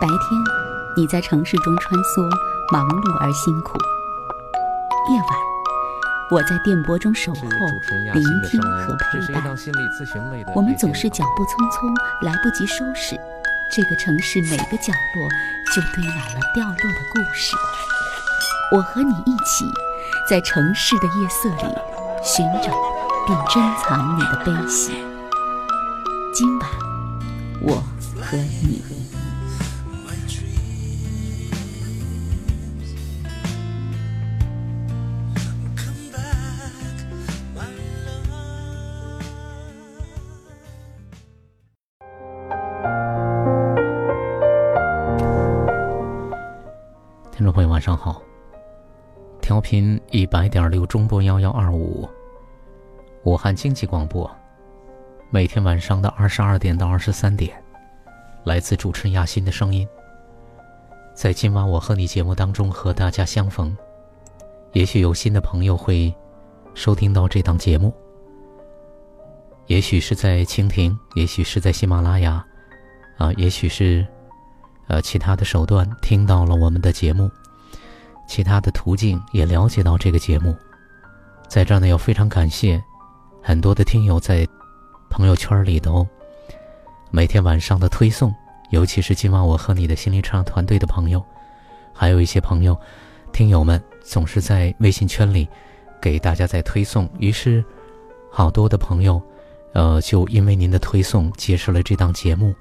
[0.00, 0.40] 白天，
[0.96, 2.22] 你在城市中穿梭，
[2.72, 3.78] 忙碌而辛苦；
[5.10, 5.28] 夜晚，
[6.30, 7.40] 我在电波中守候，
[8.12, 9.44] 聆听和陪伴。
[10.54, 13.16] 我们总是脚步匆匆，来不及收拾，
[13.72, 15.28] 这个城市每个角落
[15.74, 17.54] 就堆满了掉落的故事。
[18.72, 19.64] 我和你一起，
[20.28, 21.74] 在城市的夜色里
[22.22, 22.72] 寻找
[23.26, 24.92] 并珍藏你的悲喜。
[26.32, 26.68] 今晚，
[27.60, 27.74] 我
[28.20, 28.93] 和你。
[49.64, 52.06] 频一百点六中波幺幺二五，
[53.22, 54.30] 武汉经济广播。
[55.30, 57.50] 每天晚上的二十二点到二十三点，
[58.44, 59.88] 来自主持人亚欣的声音。
[61.14, 63.74] 在今晚我和你节目当中和大家相逢，
[64.74, 66.14] 也许有新的朋友会
[66.74, 67.90] 收听到这档节目，
[69.66, 72.44] 也许是在蜻蜓，也许是在喜马拉雅，
[73.16, 74.06] 啊，也许是
[74.88, 77.30] 呃其他的手段听到了我们的节目，
[78.26, 80.56] 其他的途径也了解到这个节目。
[81.48, 82.82] 在这儿呢，要非常感谢
[83.42, 84.46] 很多的听友在。
[85.10, 86.04] 朋友圈里头，
[87.12, 88.34] 每天晚上的推送，
[88.70, 91.24] 尤其是今晚我和你的心灵成长团队的朋友，
[91.92, 92.76] 还有一些朋友、
[93.32, 95.48] 听友们，总是在微信圈里
[96.00, 97.08] 给大家在推送。
[97.20, 97.64] 于是，
[98.28, 99.22] 好多的朋友，
[99.72, 102.52] 呃，就因为您的推送，结识了这档节目，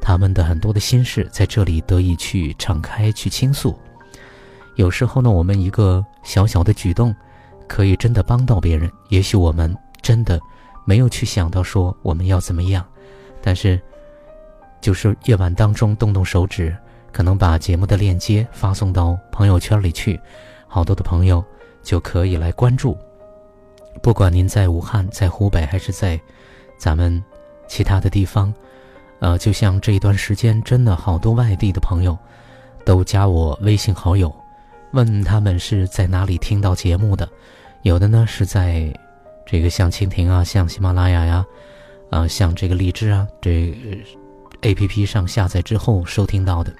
[0.00, 3.76] 他们的很多的心事在这里得以去敞开去倾诉。
[4.76, 7.14] 有时候呢，我们一个小小的举动，
[7.68, 8.90] 可以真的帮到别人。
[9.08, 10.40] 也许我们真的。
[10.88, 12.86] 没有去想到说我们要怎么样，
[13.42, 13.82] 但是，
[14.80, 16.76] 就是夜晚当中动动手指，
[17.10, 20.20] 可能把节目的链接发送到朋友圈里去，
[20.68, 21.44] 好多的朋友
[21.82, 22.96] 就可以来关注。
[24.00, 26.20] 不管您在武汉、在湖北还是在
[26.78, 27.20] 咱们
[27.66, 28.54] 其他的地方，
[29.18, 32.16] 呃，就像这一段时间，真的好多外地的朋友
[32.84, 34.32] 都加我微信好友，
[34.96, 37.28] 问他们是在哪里听到节目的，
[37.82, 38.92] 有的呢是在。
[39.48, 41.46] 这个像蜻蜓啊，像喜马拉雅呀，
[42.10, 43.72] 啊，像这个荔枝啊，这
[44.62, 46.74] A P P 上下载之后收听到的，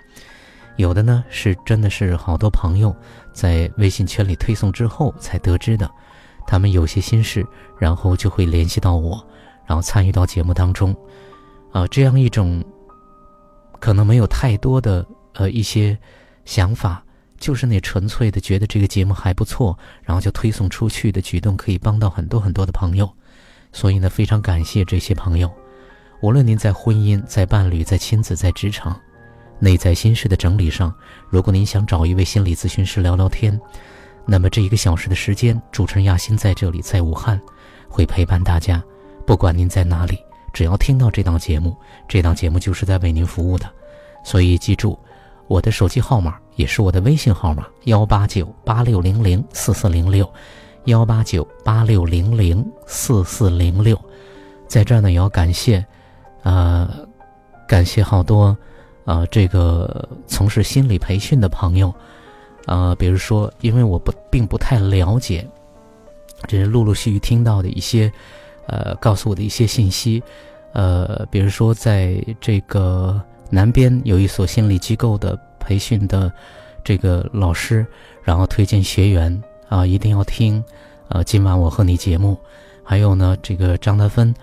[0.74, 2.92] 有的呢是真的是好多朋友
[3.32, 5.88] 在微信圈里推送之后才得知的，
[6.44, 7.46] 他们有些心事，
[7.78, 9.24] 然后就会联系到我，
[9.64, 10.92] 然后参与到节目当中，
[11.70, 12.64] 啊，这样一种
[13.78, 15.96] 可能没有太多的呃一些
[16.44, 17.00] 想法。
[17.38, 23.10] 就是那纯粹的觉得这个节目还不错，然后就推送出去的举动，可以帮到很多很多的朋友，
[23.72, 25.50] 所以呢，非常感谢这些朋友。
[26.22, 28.98] 无论您在婚姻、在伴侣、在亲子、在职场、
[29.58, 30.92] 内在心事的整理上，
[31.28, 33.60] 如果您想找一位心理咨询师聊聊天，
[34.26, 37.40] 那么这一个小时的时间，主持人亚欣在这里，在武汉，
[37.88, 38.82] 会陪伴大家。
[39.26, 40.18] 不管您在哪里，
[40.52, 41.76] 只要听到这档节目，
[42.08, 43.70] 这档节目就是在为您服务的。
[44.24, 44.98] 所以记住。
[45.48, 50.28] 我的手机号码也是我的微信号码：幺八九八六零零四四零六，
[50.86, 53.96] 幺八九八六零零四四零六。
[54.66, 55.84] 在这儿呢，也要感谢，
[56.42, 56.90] 呃，
[57.68, 58.56] 感谢好多，
[59.04, 61.94] 呃，这个从事心理培训的朋友，
[62.66, 65.46] 呃，比如说，因为我不并不太了解，
[66.48, 68.12] 这是陆陆续续听到的一些，
[68.66, 70.20] 呃，告诉我的一些信息，
[70.72, 73.22] 呃，比如说在这个。
[73.50, 76.32] 南边有一所心理机构的培训的
[76.84, 77.86] 这个老师，
[78.22, 80.62] 然后推荐学员啊，一定要听，
[81.08, 82.38] 呃，今晚我和你节目，
[82.84, 84.34] 还有呢，这个张德芬，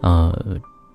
[0.00, 0.36] 呃，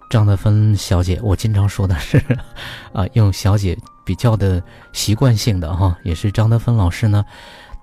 [0.10, 2.18] 张德芬小姐，我经常说的是，
[2.94, 4.62] 啊，用小姐比较的
[4.94, 7.24] 习惯性的哈，也是张德芬老师呢，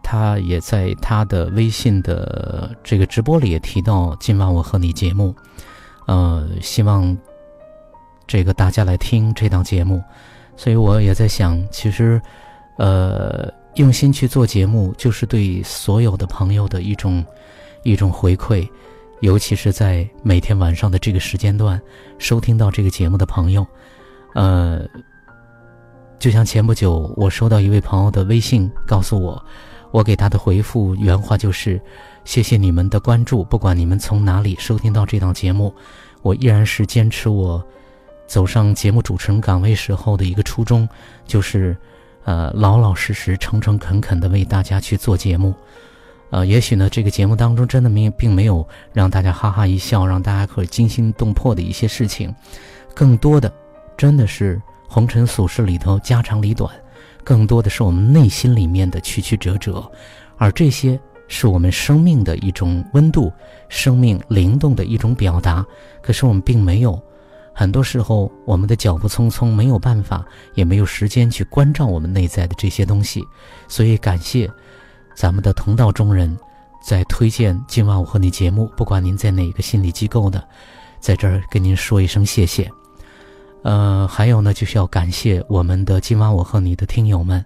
[0.03, 5.35] 他也在他的微信的这个直播里也提到今晚我和你节目，
[6.07, 7.17] 呃，希望。
[8.27, 10.03] 这个大家来听这档节目，
[10.57, 12.21] 所以我也在想，其实，
[12.77, 17.25] 呃，用心去做节目，就是对所有的朋友的一种
[17.83, 18.67] 一种回馈，
[19.21, 21.81] 尤其是在每天晚上的这个时间段
[22.19, 23.67] 收听到这个节目的朋友，
[24.35, 24.81] 呃，
[26.19, 29.45] 就像前不久我收到一位朋友的微信，告诉我，
[29.91, 31.81] 我给他的回复原话就是：
[32.25, 35.75] 谢谢你们的关注，不管你们从哪里收听到这档节目，
[36.23, 37.63] 我依然是坚持我。
[38.27, 40.89] 走上节目主持人岗位时候的一个初衷，
[41.27, 41.77] 就是，
[42.25, 45.55] 呃，老老实实、诚诚恳恳的为大家去做节目，
[46.31, 52.35] 呃，也许呢，这个节目当中真的没并没有让大家哈哈一笑，让大家可惊心动魄的一些事情，
[52.95, 53.53] 更多的，
[53.97, 56.71] 真的是红尘俗世里头家长里短，
[57.23, 59.89] 更多的是我们内心里面的曲曲折折，
[60.37, 60.99] 而这些
[61.29, 63.33] 是我们生命的一种温度，
[63.69, 65.65] 生命灵动的一种表达。
[66.03, 67.01] 可是我们并没有，
[67.55, 73.25] 很多时候我们的脚步匆匆，没有办法，也没有时间去关照我们内在的这些东西。
[73.69, 74.51] 所以感谢
[75.15, 76.37] 咱们的同道中人，
[76.85, 80.45] 在推荐今晚我和你节目，不管您在哪个心理机构的，
[80.99, 82.69] 在这儿跟您说一声谢谢。
[83.63, 87.43] 呃，还有呢，就是要感谢我们的今晚我和你的听友们，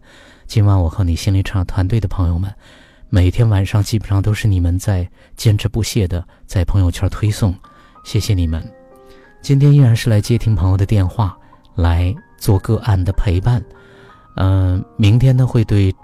[0.47, 2.53] 今晚我和你心理场团队的朋友们，
[3.11, 7.55] 每天晚上基本上都是你们在坚持不懈的在朋友圈推送，
[8.05, 8.78] 谢谢你们。
[9.41, 11.37] 今天依然是来接听朋友的电话，
[11.75, 13.63] 来做个案的陪伴。
[14.37, 15.95] 嗯，明天呢会对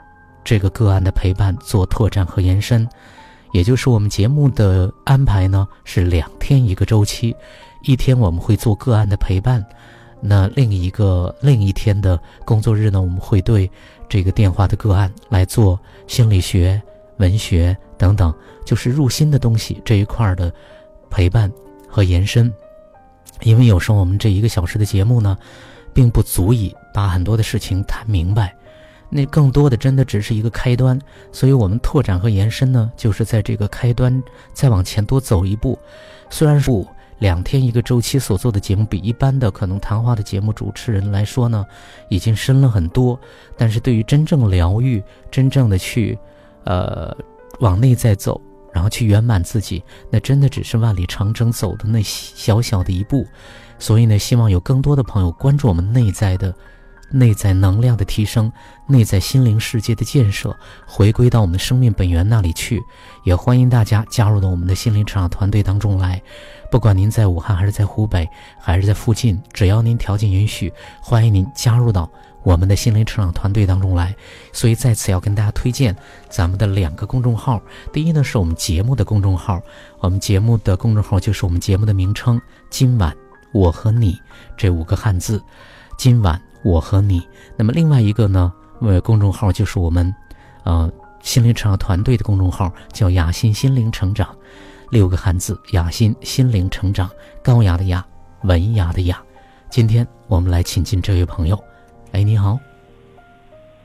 [0.42, 2.88] 这个个案的陪伴做拓展和延伸，
[3.52, 7.34] 也就是我们节目的安排呢是两天一个周期，
[7.82, 9.64] 一天我们会做个案的陪伴。
[10.20, 13.70] 那另一个另一天的工作日呢，我们会对
[14.08, 16.80] 这个电话的个案来做心理学、
[17.18, 18.32] 文学等等，
[18.64, 20.50] 就是入心的东西这一块的
[21.10, 21.52] 陪伴
[21.86, 22.50] 和延伸。
[23.42, 25.36] 因为有时候我们这一个小时的节目呢，
[25.92, 28.54] 并不足以把很多的事情谈明白，
[29.10, 30.98] 那更多的真的只是一个开端。
[31.32, 34.22] 所以我们拓展和延伸呢，就是在这个开端
[34.52, 35.78] 再往前多走一步。
[36.30, 36.86] 虽然说。
[37.20, 41.64] 两天一个周期所做的节目，比一般的可能谈话的节目主持人来说呢，
[42.08, 43.18] 已经深了很多。
[43.56, 46.18] 但是对于真正疗愈、真正的去，
[46.64, 47.16] 呃，
[47.60, 48.38] 往内在走，
[48.74, 53.26] 然后去圆满自己，那真的只是万里长征走的那小小的一步。
[53.78, 56.52] 所以呢，希望有更多的朋友关注我们内在的。
[57.10, 58.50] 内在能量的提升，
[58.88, 62.82] 内在心灵世界的建设，回归到我们的生命本源那里去。
[63.22, 66.20] 也欢迎大家加入到我们的心灵成长团队当中来。
[66.72, 68.28] 不管您在武汉还是在湖北，
[68.58, 72.10] 还是在附近，只要您条件允许，欢迎您加入到
[72.44, 74.14] 我们的心灵成长团队当中来。
[74.52, 75.96] 所以在此要跟大家推荐
[76.28, 77.60] 咱们的两个公众号。
[77.92, 79.60] 第一呢，是我们节目的公众号，
[79.98, 83.12] 我们节目的公众号就是我们节目的名称“今晚
[83.52, 84.16] 我和你”
[84.56, 85.42] 这五个汉字，
[85.98, 86.40] 今晚。
[86.64, 87.22] 我和你，
[87.58, 88.50] 那么另外一个呢？
[88.80, 90.10] 呃，公众号就是我们，
[90.62, 94.34] 呃，心灵成长团队的公众号，叫雅欣心灵成长，
[94.88, 97.10] 六个汉字，雅心心灵成长，
[97.42, 98.02] 高雅的雅，
[98.44, 99.22] 文雅的雅。
[99.68, 101.64] 今天我们来请进这位朋友，
[102.14, 102.56] 哎，你好。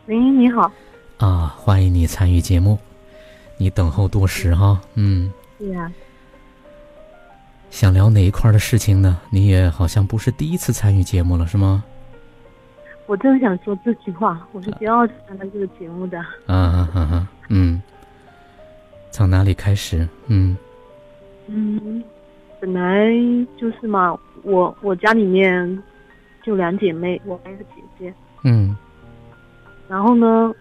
[0.06, 0.72] 喂，你好。
[1.18, 2.78] 啊，欢迎你参与节目，
[3.58, 5.34] 你等候多时哈，嗯。
[5.58, 5.92] 对呀。
[7.72, 9.20] 想聊哪一块的事情呢？
[9.32, 11.84] 你也好像不是第一次参与节目了，是吗？
[13.08, 16.20] 我正想说这句话，我是第二次参加这个节目的。
[16.46, 17.82] 啊啊啊，嗯，
[19.10, 20.08] 从哪里开始？
[20.28, 20.56] 嗯
[21.48, 22.04] 嗯，
[22.60, 23.10] 本来
[23.58, 25.84] 就是嘛，我我家里面
[26.44, 27.84] 就两姐妹，我还有个姐姐。
[28.44, 28.76] 嗯。
[29.88, 30.54] 然后呢，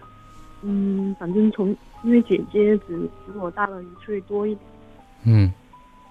[0.62, 1.69] 嗯，反正从
[2.02, 2.96] 因为姐姐只
[3.26, 4.70] 比我大了一岁多一点。
[5.25, 5.52] 嗯。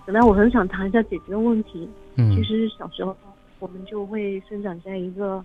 [0.05, 1.89] 本来我很想谈一下姐姐的问题。
[2.15, 2.35] 嗯。
[2.35, 3.15] 其实小时候
[3.59, 5.43] 我们就会生长在一个。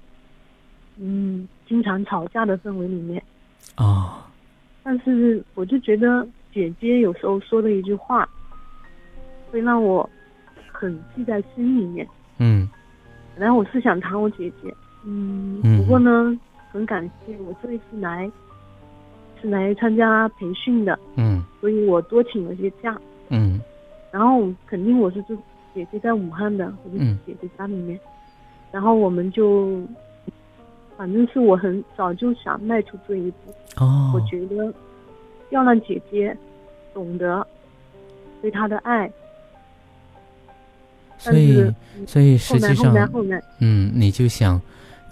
[0.99, 3.25] 嗯，经常吵架的氛围里面，
[3.77, 4.31] 啊，
[4.83, 8.29] 但是我就觉得姐姐有时候说的一句话，
[9.51, 10.09] 会让我
[10.71, 12.07] 很记在心里面。
[12.37, 12.69] 嗯，
[13.35, 14.69] 本来我是想谈我姐姐，
[15.05, 16.39] 嗯，不过呢，
[16.71, 18.31] 很感谢我这一次来
[19.41, 22.97] 是来参加培训的，嗯，所以我多请了些假，
[23.29, 23.61] 嗯，
[24.11, 25.37] 然后肯定我是住
[25.75, 27.99] 姐姐在武汉的，我就姐姐家里面，
[28.71, 29.81] 然后我们就。
[30.95, 33.83] 反正是我很早就想迈出这一步。
[33.83, 34.73] 哦，我觉得
[35.49, 36.37] 要让姐姐
[36.93, 37.45] 懂得
[38.43, 39.11] 对她的爱。
[41.17, 41.75] 所以，
[42.07, 42.95] 所以实际上，
[43.59, 44.61] 嗯，你就想，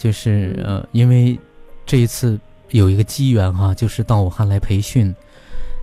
[0.01, 1.39] 就是呃，因为
[1.85, 2.41] 这一次
[2.71, 5.15] 有一个机缘哈，就是到武汉来培训，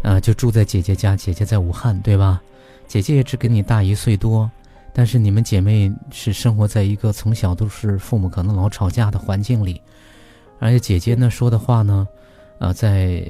[0.02, 2.42] 呃，就住在姐姐家，姐姐在武汉，对吧？
[2.88, 4.50] 姐姐也只跟你大一岁多。
[4.92, 9.80] 但是你们姐妹是生活在一个从小都是父母可能老吵架的环境里，
[10.58, 12.08] 而且姐姐呢说的话呢，
[12.58, 13.24] 呃，在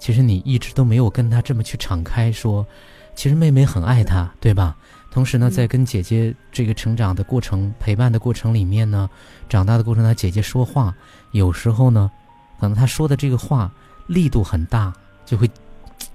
[0.00, 2.66] 其实你一直都没有跟她这么去敞开说，
[3.14, 4.76] 其实妹妹很爱她，对吧？
[5.14, 9.08] 同时呢，在跟姐姐这个成长的过程、陪伴的过程里面呢，
[9.48, 10.92] 长大的过程，她姐姐说话
[11.30, 12.10] 有时候呢，
[12.58, 13.72] 可能她说的这个话
[14.08, 14.92] 力度很大，
[15.24, 15.48] 就会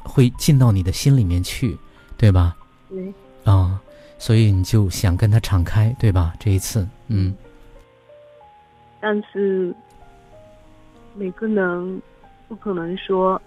[0.03, 1.77] 会进到你的心里面去，
[2.17, 2.57] 对吧？
[2.89, 3.13] 对。
[3.45, 3.79] 啊。
[4.17, 6.33] 所以你就想跟她敞开，对吧？
[6.37, 7.33] 这一次，嗯。
[8.99, 9.73] 但是
[11.15, 12.01] 每个人
[12.49, 13.41] 不可能说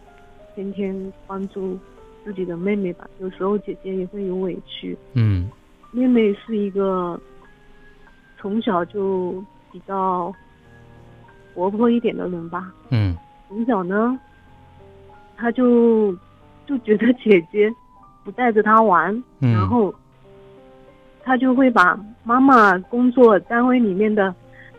[0.54, 1.78] 天天关注
[2.25, 3.07] 自己的妹妹吧？
[3.21, 4.97] 有时候姐姐也会有委屈。
[5.14, 5.50] 嗯。
[5.91, 7.21] 妹妹是一个
[8.38, 10.33] 从小就比较
[11.55, 12.73] 活泼一点的人吧。
[12.91, 13.17] 嗯。
[13.49, 14.19] 从小呢，
[15.37, 16.17] 她就
[16.67, 17.71] 就觉得姐姐
[18.25, 19.95] 不带着她玩，然后
[21.23, 24.35] 她就会把妈妈工作单位里面的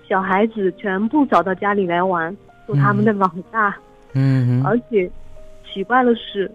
[0.08, 2.36] 小孩子全部找到家里来玩，
[2.66, 3.78] 做他们的老大。
[4.14, 4.64] 嗯。
[4.66, 5.12] 而且
[5.72, 6.50] 奇怪的是，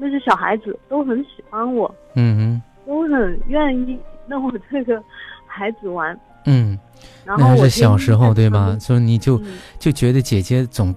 [0.00, 1.94] 那些小孩子都很喜欢我。
[2.14, 2.62] 嗯哼。
[2.86, 5.00] 都很愿意让我这个
[5.46, 6.18] 孩子玩。
[6.46, 6.78] 嗯。
[7.24, 8.76] 然后是小时候对吧？
[8.80, 9.40] 所以你就
[9.78, 10.94] 就觉得姐姐总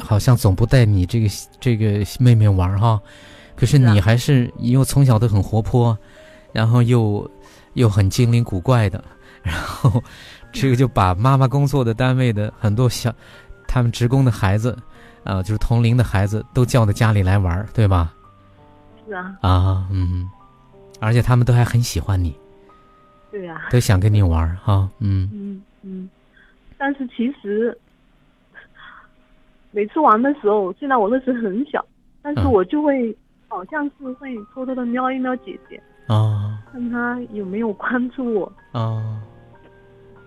[0.00, 1.28] 好像总不带你这个
[1.60, 3.00] 这个妹妹玩哈，
[3.54, 5.96] 可是你还是因为从小都很活泼，
[6.52, 7.30] 然后又
[7.74, 9.04] 又很精灵古怪的，
[9.42, 10.02] 然后
[10.52, 13.14] 这个就把妈妈工作的单位的很多小
[13.68, 14.76] 他们职工的孩子
[15.22, 18.12] 啊，就是同龄的孩子都叫到家里来玩，对吧？
[19.06, 19.36] 是啊。
[19.40, 20.28] 啊，嗯，
[21.00, 22.34] 而且他们都还很喜欢你。
[23.30, 26.08] 对呀，都想跟你玩哈，嗯嗯嗯，
[26.78, 27.76] 但是其实
[29.72, 31.84] 每次玩的时候，虽然我那时很小，
[32.22, 33.16] 但是我就会
[33.48, 39.20] 好像是会偷偷的瞄一瞄姐姐啊，看她有没有关注我啊。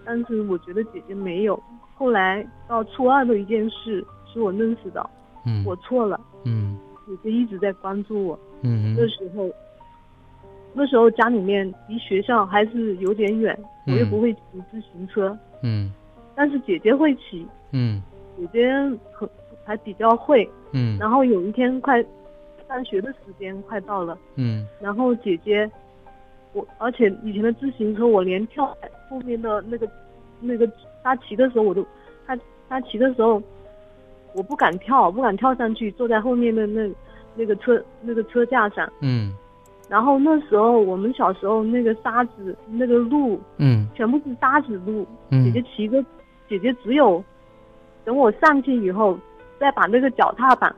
[0.05, 1.61] 但是我觉得姐姐没有。
[1.95, 5.09] 后来到初二的一件事，是我认识到，
[5.45, 6.76] 嗯，我错了，嗯，
[7.07, 9.49] 姐姐一直在关注我，嗯，那时候。
[10.73, 15.91] 那时候家里面离学校还是有点远，我又不会骑自行车，嗯，
[16.35, 17.99] 但是姐姐会骑，嗯，
[18.37, 18.71] 姐姐
[19.11, 19.27] 很
[19.65, 21.99] 还比较会，嗯，然后有一天快
[22.67, 25.67] 上学的时间快到了，嗯，然后姐姐，
[26.53, 28.67] 我而且以前的自行车我连跳
[29.09, 29.89] 后面的那个
[30.39, 30.69] 那个
[31.01, 31.83] 她骑的时候我都，
[32.27, 32.37] 她
[32.69, 33.41] 她骑的时候，
[34.33, 36.89] 我不敢跳，不敢跳上去，坐在后面的那
[37.35, 39.33] 那个车那个车架上，嗯。
[39.89, 45.07] 然后那时候我们小时候那个沙子那个路，嗯，全部是沙子路。
[45.29, 46.03] 嗯，姐姐骑着，
[46.49, 47.23] 姐姐只有
[48.03, 49.17] 等我上去以后，
[49.57, 50.75] 再把那个脚踏板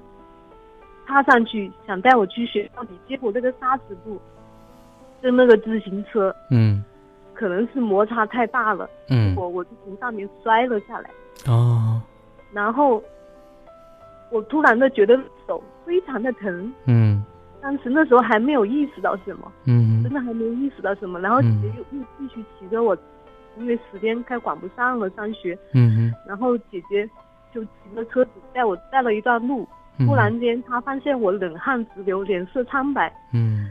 [1.07, 2.89] 踏上去，想带我去学校里。
[3.07, 4.19] 结果那个沙子路
[5.23, 6.83] 跟那个自行车，嗯，
[7.33, 11.09] 可能是摩擦太大了，嗯，我我就从上面摔了下来。
[11.47, 11.99] 哦，
[12.53, 13.01] 然后
[14.31, 16.73] 我突然的觉得手非常的疼。
[16.85, 17.23] 嗯。
[17.61, 21.19] 当时那时候还没有意识到什么，嗯，真的还没有意识到什么。
[21.19, 22.97] 然后姐姐又又继续骑着我，
[23.57, 25.57] 因为时间快赶不上了，上学。
[25.73, 27.07] 嗯然后姐姐
[27.53, 29.67] 就骑着车子带我带了一段路，
[29.97, 33.13] 突然间她发现我冷汗直流，脸色苍白。
[33.33, 33.69] 嗯。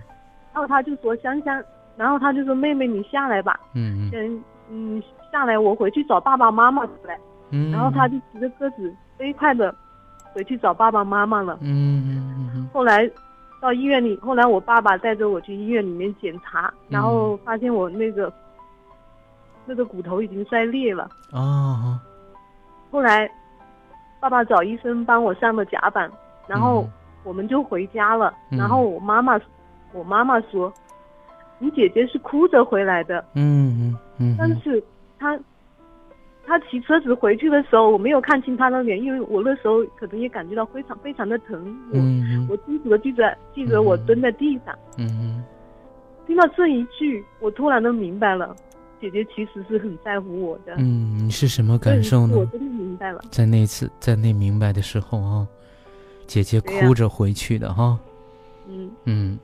[0.53, 1.63] 然后她就说：“香香。”
[1.97, 4.45] 然后她就说：“妹妹，你下来吧。”嗯嗯。
[4.71, 7.19] 嗯下来，我回去找爸爸妈妈来。
[7.53, 7.73] 嗯。
[7.73, 9.75] 然后她就骑着车子飞快的
[10.39, 11.59] 回去找爸爸妈妈了。
[11.63, 13.11] 嗯嗯嗯后来。
[13.61, 18.33] 到医院里，后来我爸爸带着我去医院里面检查，然后发现我那个
[19.67, 21.11] 那个骨头已经摔裂了。
[21.33, 21.99] 哦。
[22.93, 23.29] 后来，
[24.21, 26.09] 爸爸找医生帮我上了甲板，
[26.47, 26.89] 然后
[27.25, 28.33] 我们就回家了。
[28.49, 29.41] 然后我妈妈，
[29.93, 30.73] 我妈妈说
[31.59, 34.37] ：“你姐姐是哭着回来的。”嗯嗯嗯。
[34.39, 34.81] 但是
[35.19, 35.37] 她。
[36.49, 41.79] 他骑车子回去的时候，我没有看清他的脸，因为我那时候可能也感觉到非常非常的疼。
[41.93, 44.75] 嗯我清楚的记得记得我蹲在地上。
[44.97, 45.45] 嗯
[46.27, 48.57] 听到这一句，我突然都明白了，
[49.01, 50.75] 姐姐其实是很在乎我的。
[50.79, 52.37] 嗯，你是什么感受呢？
[52.37, 53.21] 我真的明白了。
[53.31, 55.47] 在那次在那明白的时候啊，
[56.27, 57.99] 姐姐哭着回去的哈。
[58.69, 59.39] 嗯嗯。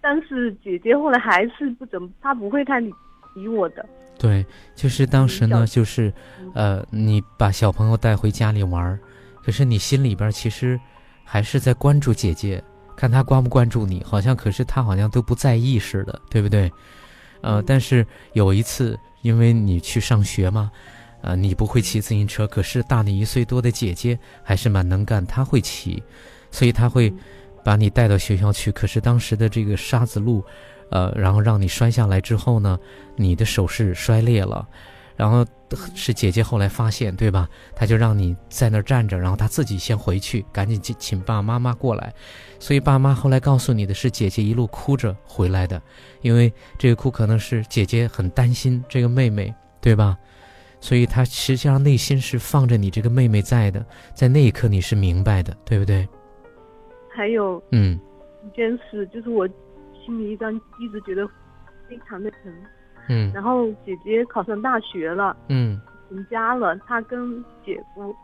[0.00, 2.92] 但是姐姐后来还是不怎么，她不会太理
[3.34, 3.84] 理我的。
[4.18, 4.44] 对，
[4.74, 6.12] 就是当时呢，就是，
[6.52, 8.98] 呃，你把小朋友带回家里玩儿，
[9.44, 10.78] 可是你心里边其实
[11.24, 12.60] 还是在关注姐姐，
[12.96, 16.68] 看她关不关注你，好像可是她好像都不在意似的，对不对？
[17.42, 20.68] 呃，但是有一次，因为你去上学嘛，
[21.22, 26.02] 呃，你不会骑自行车，可是大你一岁多的姐姐还是蛮能干，她会骑，
[26.50, 27.14] 所以她会
[27.62, 28.72] 把你带到学校去。
[28.72, 30.44] 可是当时的这个沙子路。
[30.90, 32.78] 呃，然后让你摔下来之后呢，
[33.16, 34.66] 你的手是摔裂了，
[35.16, 35.44] 然后
[35.94, 37.48] 是姐姐后来发现，对吧？
[37.74, 42.12] 她就让你在那儿站着，然后她自己先回去，赶紧请请爸爸妈妈过来。
[42.58, 45.80] 所以爸妈后来告诉你的是，姐姐一路哭着回来的，
[46.22, 50.16] 因为这个哭可能是姐姐很担心这个妹妹，对吧？
[50.80, 56.08] 所以她实际上内心是放着你这个妹妹在的，在那一刻你是明白的，对不对？
[57.14, 57.98] 还有，嗯，
[58.46, 59.46] 一件事就是我。
[60.08, 60.50] 心里一张
[60.80, 61.28] 一直觉得
[61.86, 62.50] 非常的疼，
[63.10, 68.16] 嗯，然后姐姐考上大学了，嗯，成家了，她跟姐夫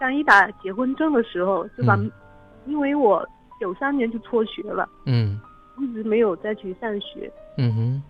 [0.00, 1.96] 刚一打结婚证的时候就把，
[2.66, 3.24] 因为我
[3.60, 5.40] 九三年就辍学了，嗯，
[5.78, 8.02] 一直没有再去上学，嗯哼，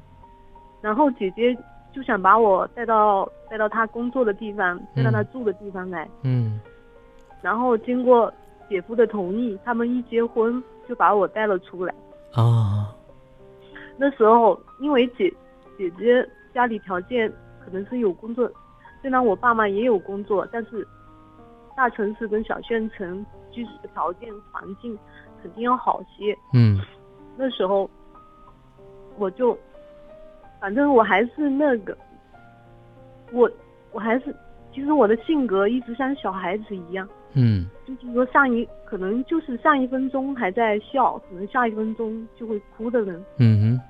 [0.80, 1.54] 然后姐姐
[1.92, 6.08] 就想把我带到带到她工作的地方，带到她住的地方来。
[6.22, 6.58] 嗯。
[7.42, 8.32] 然后经过
[8.68, 11.94] 姐夫的同意，他们一结婚就把我带了出来。
[12.32, 12.94] 啊。
[14.00, 15.30] 那时候因为姐
[15.76, 17.30] 姐姐家里条件
[17.62, 18.50] 可能是有工作，
[19.02, 20.88] 虽然我爸妈也有工作，但是
[21.76, 24.98] 大城市跟小县城居住的条件环境
[25.42, 26.34] 肯定要好些。
[26.54, 26.80] 嗯。
[27.36, 27.88] 那时候
[29.18, 29.56] 我就。
[30.60, 31.96] 反正我还是那个，
[33.32, 33.50] 我
[33.92, 34.24] 我还是，
[34.74, 43.80] 其实我的性格一直像小孩子一样，嗯，就是说上一可能就是上一分钟还在笑，可能下一分钟就会哭的人，嗯哼。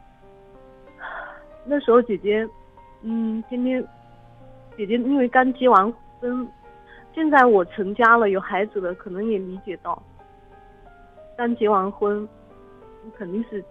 [1.64, 2.48] 那时候姐姐，
[3.02, 3.82] 嗯，天天，
[4.76, 6.48] 姐姐因为刚结完婚，
[7.14, 10.02] 现在我成家了有孩子了，可能也理解到，
[11.36, 12.28] 刚结完婚，
[13.16, 13.64] 肯定是。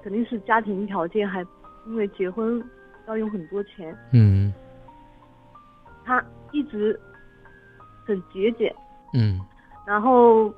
[0.00, 1.44] 肯定是家庭条件还，
[1.86, 2.62] 因为结婚
[3.08, 3.94] 要用很多钱。
[4.12, 4.54] 嗯。
[6.04, 6.98] 他一直
[8.06, 8.74] 很节俭。
[9.12, 9.40] 嗯。
[9.84, 10.54] 然后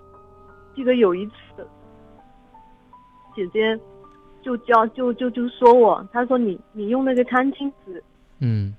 [0.75, 1.67] 记得有一次，
[3.35, 3.77] 姐姐
[4.43, 8.03] 就教就就就说我，他说你你用那个餐巾纸。
[8.41, 8.75] 嗯。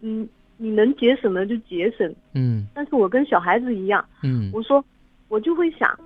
[0.00, 2.14] 嗯，你能节省的就节省。
[2.34, 2.66] 嗯。
[2.74, 4.04] 但是我跟小孩子一样。
[4.22, 4.50] 嗯。
[4.52, 4.84] 我说，
[5.28, 5.98] 我就会想，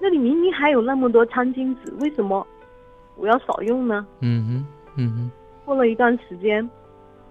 [0.00, 2.46] 那里明明还有那么多餐巾纸，为什么？
[3.16, 4.06] 我要少用呢。
[4.20, 4.66] 嗯哼，
[4.96, 5.30] 嗯哼。
[5.64, 6.68] 过了一段时间，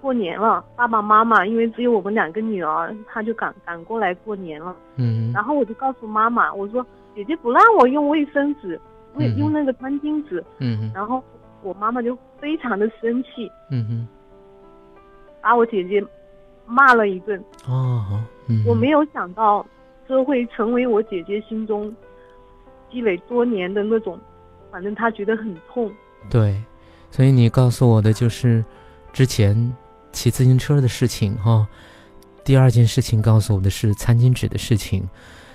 [0.02, 4.76] 过年了，爸爸妈妈因为只有我们两个女儿，他就赶赶过来过年了。
[4.98, 5.32] 嗯。
[5.34, 8.80] 然后我就告诉妈妈，我说姐姐不让我用卫生纸，
[9.16, 10.44] 卫用那个餐巾纸。
[10.60, 10.92] 嗯哼。
[10.94, 11.24] 然后
[11.62, 13.52] 我妈妈就非常的生气。
[13.70, 14.08] 嗯哼。
[15.42, 16.04] 把我姐姐
[16.66, 17.44] 骂了一顿。
[17.66, 18.24] 哦。
[18.48, 18.64] 嗯。
[18.66, 19.66] 我没有想到，
[20.08, 21.96] 这会成为我姐姐心中
[22.92, 24.20] 积累多年的那种。
[24.72, 25.92] 反正她觉得很痛，
[26.32, 26.60] 对，
[27.12, 28.66] 所以你告诉我的就是
[29.12, 29.72] 之前
[30.12, 31.68] 骑自行车的事情哈。
[32.44, 35.08] 第二件事情告诉我的是餐巾纸的事情，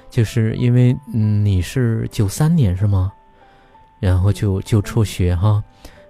[0.09, 3.12] 就是因为嗯你是九三年是吗？
[4.01, 5.63] 然后就就辍学哈，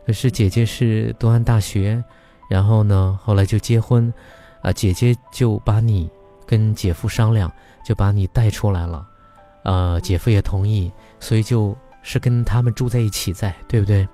[0.07, 2.03] 可是姐姐是读完大学，
[2.51, 4.12] 然后呢后来就结婚，
[4.62, 6.11] 啊姐姐就把你
[6.46, 7.53] 跟姐夫商量，
[7.85, 9.07] 就把你带出来了，
[9.64, 11.77] 呃姐夫也同意，所以就。
[12.01, 14.09] 是跟他们住在一起，在对不对？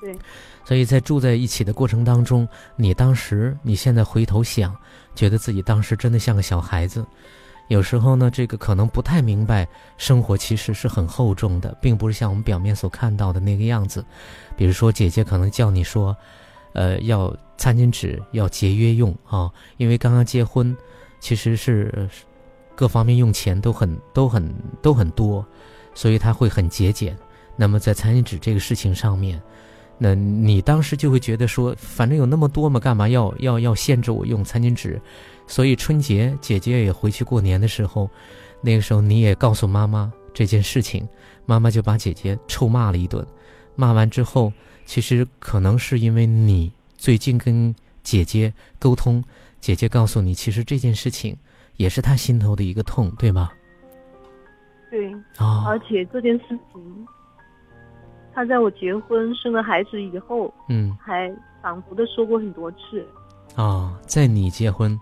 [0.00, 0.16] 对，
[0.64, 4.74] 所以在住在一起的过程当中，你当时，你现在回头想，
[5.14, 7.06] 觉得自己当时真的像个小孩子。
[7.68, 14.04] 有时候呢，这个可能不太明白，生活其实是很厚重的，并不是像我们表面所看到的那个样子。
[14.56, 16.16] 比如说，姐姐可能叫你说，
[16.74, 20.76] 呃，要餐巾纸要节约用啊，因为刚刚结婚，
[21.20, 22.08] 其实是
[22.74, 25.44] 各方面用钱都很、都很、都很多。
[25.94, 27.14] 所以他会很节俭，
[27.54, 29.38] 那么在餐巾纸这个事情上面，
[30.04, 35.00] 那你当时就会觉得说，反正有那么多嘛，干嘛要要要限制我用餐巾纸？
[35.46, 38.10] 所以春节姐姐也回去过年的时候，
[38.60, 41.08] 那个时候你也告诉妈妈这件事情，
[41.46, 43.24] 妈妈就把姐姐臭骂了一顿。
[43.76, 44.52] 骂完之后，
[44.84, 49.22] 其实可能是因为你最近跟姐姐沟通，
[49.60, 51.36] 姐姐告诉你，其实这件事情
[51.76, 53.50] 也是她心头的一个痛，对吗？
[54.90, 57.06] 对，而且这件事情，
[58.34, 63.06] 他在我结婚生了孩子以后，嗯，还反复的说过很多次。
[63.54, 64.98] 啊，在你结婚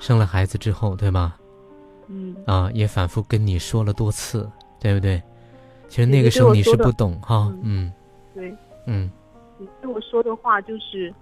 [0.00, 1.34] 生了孩子之后，对吗？
[2.08, 2.34] 嗯。
[2.46, 4.50] 啊，也反复跟你说了多次，
[4.80, 5.22] 对不对？
[5.88, 7.92] 其实那个时候你是不懂哈，嗯。
[8.34, 8.52] 对。
[8.86, 9.10] 嗯。
[9.58, 11.14] 你对我说的话就是，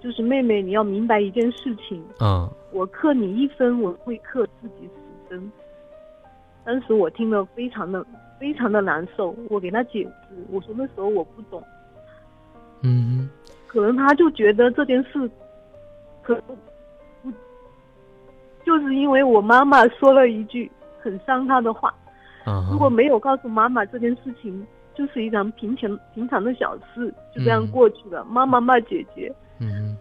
[0.00, 2.04] 就是妹妹，你要明白一件事情。
[2.18, 2.50] 啊。
[2.72, 5.52] 我克你一分，我会克自己十分。
[6.62, 8.04] 当时我听了非常的
[8.38, 11.62] 非常的难受，我给他解释，我说那时候我不懂，
[12.82, 13.28] 嗯，
[13.66, 15.30] 可能他就觉得这件事，
[16.22, 16.42] 可能
[17.22, 17.32] 不，
[18.64, 20.70] 就是因为我妈妈说了一句
[21.00, 21.94] 很伤他的话，
[22.70, 28.24] 如果没有告诉妈妈这件事情，就是一场平常平常的小事，就这样过去了。
[28.24, 29.96] 妈妈骂姐姐，嗯，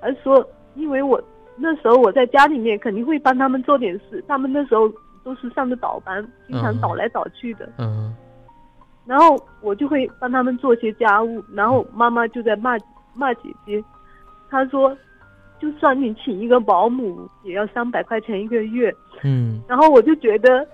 [0.00, 1.22] 还说因为我
[1.56, 4.92] 那时候我在家里面肯定会帮他们做点事，他们那时候。
[5.24, 7.68] 都是上的倒班，经常倒来倒去的。
[7.78, 8.14] 嗯，
[9.06, 12.76] 然后我就会帮他们做些家务，然后妈妈就在骂
[13.14, 13.82] 骂姐姐，
[14.50, 14.96] 她说，
[15.58, 18.94] 就算你请一个保姆，也要三百块钱一个月。
[19.22, 20.66] 嗯，然后我就觉得，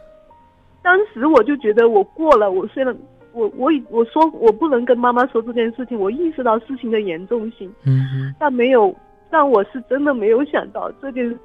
[0.82, 2.94] 当时我就觉得我过了，我虽然
[3.32, 7.72] 我我我说我不能跟妈妈说这件事情，我意识到事情的严重性。
[7.84, 8.94] 嗯，但没有。
[9.30, 11.38] 但我是真的没有想到这件事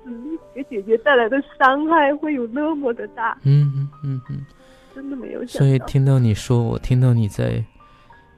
[0.54, 3.38] 给姐姐带来的伤害会有那么的大。
[3.44, 4.46] 嗯嗯嗯嗯，
[4.96, 5.60] 真的没有想到。
[5.60, 7.64] 所以听到你说，我听到你在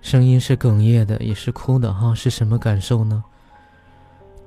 [0.02, 3.24] 声音是哽咽的，也是哭的哈，是什么感受呢？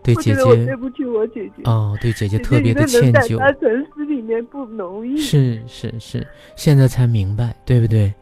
[0.02, 3.36] 对姐姐，对不起我姐姐哦，对姐姐特别的歉疚。
[3.36, 5.16] 在城市里面不容易。
[5.18, 8.12] 是是是，现在才明白，对不对？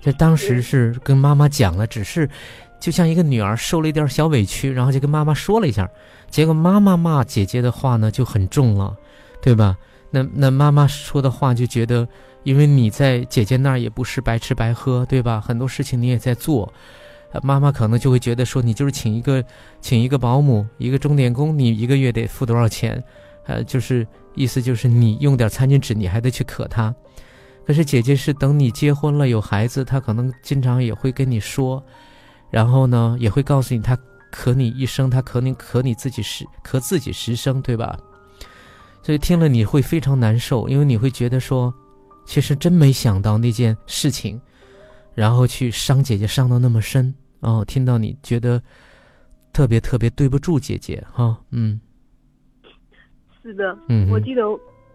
[0.00, 2.28] 在当时是跟妈妈讲了，只是
[2.84, 5.90] 就像一个女儿受了一点小委屈，然后就跟妈妈说了一下，
[6.28, 8.94] 结果妈妈骂姐姐的话呢就很重了，
[9.40, 9.74] 对吧？
[10.10, 12.06] 那那妈妈说的话就觉得，
[12.42, 15.40] 因为你在姐姐那儿也不是白吃白喝，对吧？
[15.40, 16.70] 很多事情你也在做。
[17.42, 19.42] 妈妈可能就会觉得说，你就是请一个，
[19.80, 23.02] 请一个保姆，一个钟点工，你一个月得付多少钱？
[23.46, 26.94] 呃，就是意思就是你用点餐巾纸，你还得去可他。
[27.64, 31.82] 可是姐姐是等你结婚了有孩子，她可能经常也会跟你说，
[32.54, 33.98] 然后呢也会告诉你，他
[34.30, 37.98] 可你一生，他可你可你自己十可自己十生，对吧？
[39.02, 41.74] 所以听了你会非常难受，因为你会觉得说，
[42.24, 44.40] 其实真没想到那件事情，
[45.14, 47.12] 然后去伤姐姐伤的那么深。
[47.40, 48.62] 哦，听到你觉得
[49.52, 51.80] 特别特别对不住姐姐哈，嗯，
[53.42, 54.42] 是的，嗯，我记得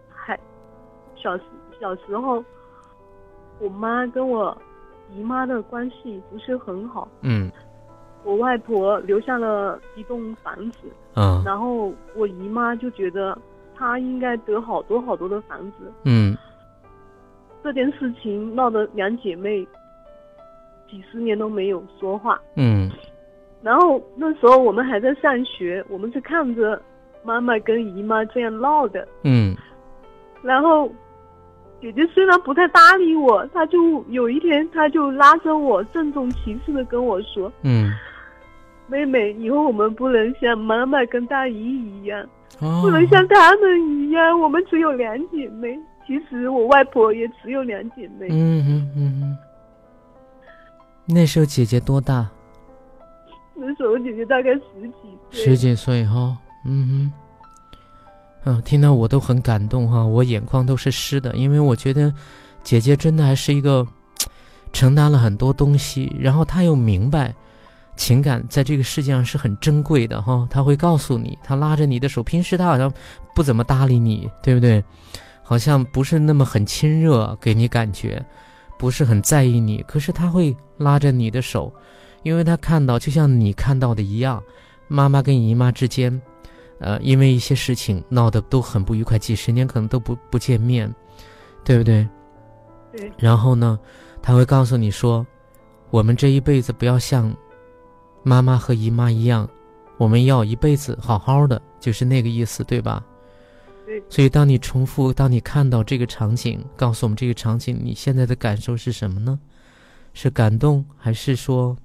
[0.08, 0.34] 还
[1.22, 1.44] 小时
[1.78, 2.42] 小时候，
[3.60, 4.56] 我妈跟我
[5.14, 7.50] 姨妈的关系不是很好，嗯，
[8.24, 10.78] 我外婆留下了一栋房子，
[11.14, 13.36] 嗯，然后我姨妈就觉得
[13.74, 16.36] 她应该得好多好多的房子，嗯，
[17.62, 19.66] 这件事情闹得两姐妹。
[20.90, 22.90] 几十年都没有说话，嗯，
[23.62, 26.82] 然后那时候我们还在上学，我们是看着
[27.22, 29.54] 妈妈跟姨妈这样闹的，嗯，
[30.42, 30.90] 然后
[31.80, 37.90] 姐姐虽然不太搭理我，她就有一天，她就拉着我郑重其事的跟我说，嗯，
[38.86, 42.26] 妹妹，以后我们不能像妈妈跟大姨一样，
[42.58, 45.78] 不能像他们一样，我们只有两姐妹。
[46.06, 49.38] 其实我外婆也只有两姐妹，嗯嗯嗯嗯。
[51.06, 52.28] 那时候姐姐多大？
[53.54, 55.44] 那时候姐姐大概十几岁。
[55.44, 57.12] 十几岁哈，嗯哼，
[58.44, 62.12] 嗯，听到我都很感动哈，我眼眶都是湿的，因为我觉得
[62.62, 63.86] 姐姐真的还是一个
[64.72, 67.34] 承担了很多东西，然后她又明白
[67.96, 72.92] 情感在这个世界上是很珍贵的哈，她会告诉你，她拉着你的手，平时她好像
[73.34, 74.82] 不怎么搭理你，对不对？
[75.42, 78.24] 好像不是那么很亲热，给你感觉。
[78.78, 81.70] 不是很在意你，可是他会拉着你的手，
[82.22, 84.42] 因为他看到，就像你看到的一样，
[84.88, 86.18] 妈妈跟姨妈之间，
[86.80, 90.92] 呃，因为一些事情闹得都很不愉快，几十年可能都不不见面，
[91.62, 92.08] 对不对？
[92.92, 93.12] 对。
[93.16, 93.78] 然后呢，
[94.20, 95.24] 他会告诉你说，
[95.90, 97.32] 我们这一辈子不要像
[98.22, 99.48] 妈妈和姨妈一样，
[99.98, 103.04] 我们要一辈子好好的，就是那个意思，对吧？
[104.08, 109.38] 所以，当你重复，当你看到这个场景，告诉我们这个场景，你现在的感受是什么呢？
[110.14, 111.76] 是感动，还是说，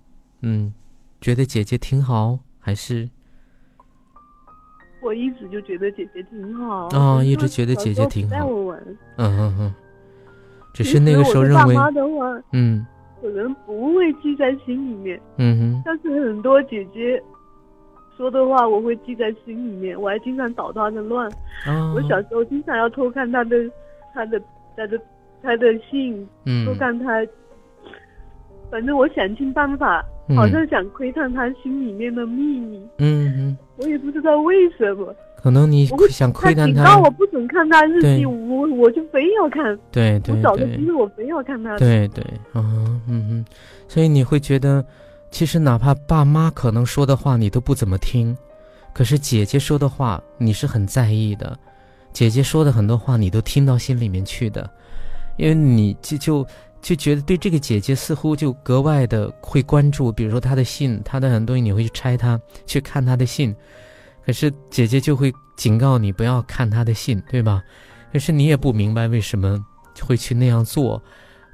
[0.42, 0.72] 嗯，
[1.20, 3.10] 觉得姐姐挺好，还是？
[5.06, 8.36] 我一直就觉得姐姐挺好啊，一直觉得姐姐挺好。
[8.36, 8.80] 带我玩。
[9.18, 9.74] 嗯嗯嗯。
[10.74, 11.76] 只是那个时候认为，
[12.52, 12.86] 嗯，
[13.22, 15.22] 可能不会记在心里面。
[15.38, 15.84] 嗯哼。
[15.86, 17.22] 但是很多姐姐。
[18.18, 21.30] 说的话我会记在心里面，我还经常捣她的乱。
[21.94, 23.58] 我小时候经常要偷看她的、
[24.14, 24.42] 她的、
[24.78, 24.98] 她的、
[25.44, 26.26] 她的信，
[26.66, 27.08] 偷看她。
[28.72, 30.02] 反正我想尽办法，
[30.34, 32.82] 好像想窥探他心里面的秘密。
[33.00, 33.58] 嗯嗯。
[33.78, 35.14] 我也不知道为什么。
[35.36, 36.84] 可能你想窥探他。
[36.84, 39.78] 警告我不准看他日记，我我就非要看。
[39.92, 40.36] 对对对。
[40.36, 41.78] 我找的机会，我非要看他。
[41.78, 42.64] 对对，啊
[43.08, 43.46] 嗯嗯，
[43.88, 44.84] 所以你会觉得。
[45.32, 48.38] 其实，哪怕爸妈可能说的话你都不怎么听，
[48.94, 51.60] 可是姐姐说的话你是很在意的。
[52.14, 54.70] 姐姐说的很多话你都听到心里面去的，
[55.36, 56.48] 因为你就就
[56.86, 60.12] 就觉得对这个姐姐似乎就格外的会关注。
[60.12, 63.56] 比如说她的信，她的很多东西你会去拆她，去看她的信，
[64.24, 67.64] 可是姐姐就会警告你不要看她的信，对吧？
[68.14, 69.60] 可是你也不明白为什么
[70.00, 71.02] 会去那样做。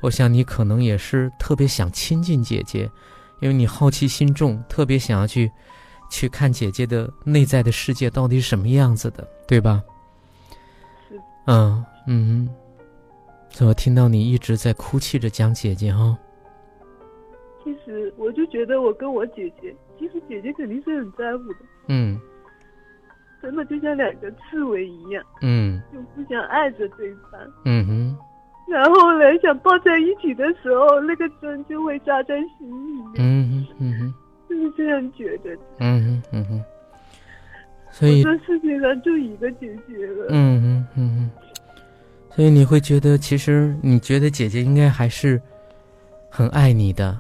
[0.02, 2.92] 我想你可能也是特别想亲近姐姐。
[3.40, 5.50] 因为你好奇心重，特别想要去，
[6.12, 9.82] 去看姐姐的内在的世界到底是什么样子的，对吧？
[11.08, 11.18] 是。
[11.48, 12.50] 嗯嗯。
[13.52, 16.18] 怎么听到你一直在哭泣着讲姐姐哈？
[17.64, 21.60] 其实我就觉得我跟我姐姐，其实姐姐肯定是很在乎的。
[21.90, 22.20] 嗯。
[23.42, 25.24] 真的就像两个刺猬一样。
[25.42, 25.82] 嗯。
[25.94, 27.40] 就互相爱着对方。
[27.66, 28.18] 嗯哼。
[28.68, 33.14] 然后呢，想抱在一起的时候，那个针就会扎在心里面。
[33.18, 34.14] 嗯哼，嗯哼，
[34.50, 35.56] 就是这样觉得。
[35.80, 36.64] 嗯哼，嗯哼。
[37.92, 40.28] 所以这世界上就一个姐姐了。
[40.30, 41.32] 嗯哼，嗯哼。
[42.34, 45.40] 所以你会觉得，其实你觉得姐姐应该还是
[46.30, 47.20] 很爱你的，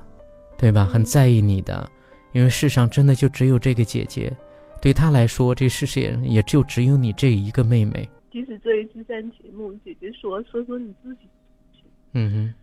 [0.57, 0.85] 对吧？
[0.85, 1.89] 很在意你的，
[2.31, 4.31] 因为世上真的就只有这个姐姐，
[4.81, 8.09] 对她来说，这世界也就只有你这一个妹妹。
[8.31, 11.29] 即使这一次上节目，姐姐说说说你自己，
[12.13, 12.53] 嗯哼，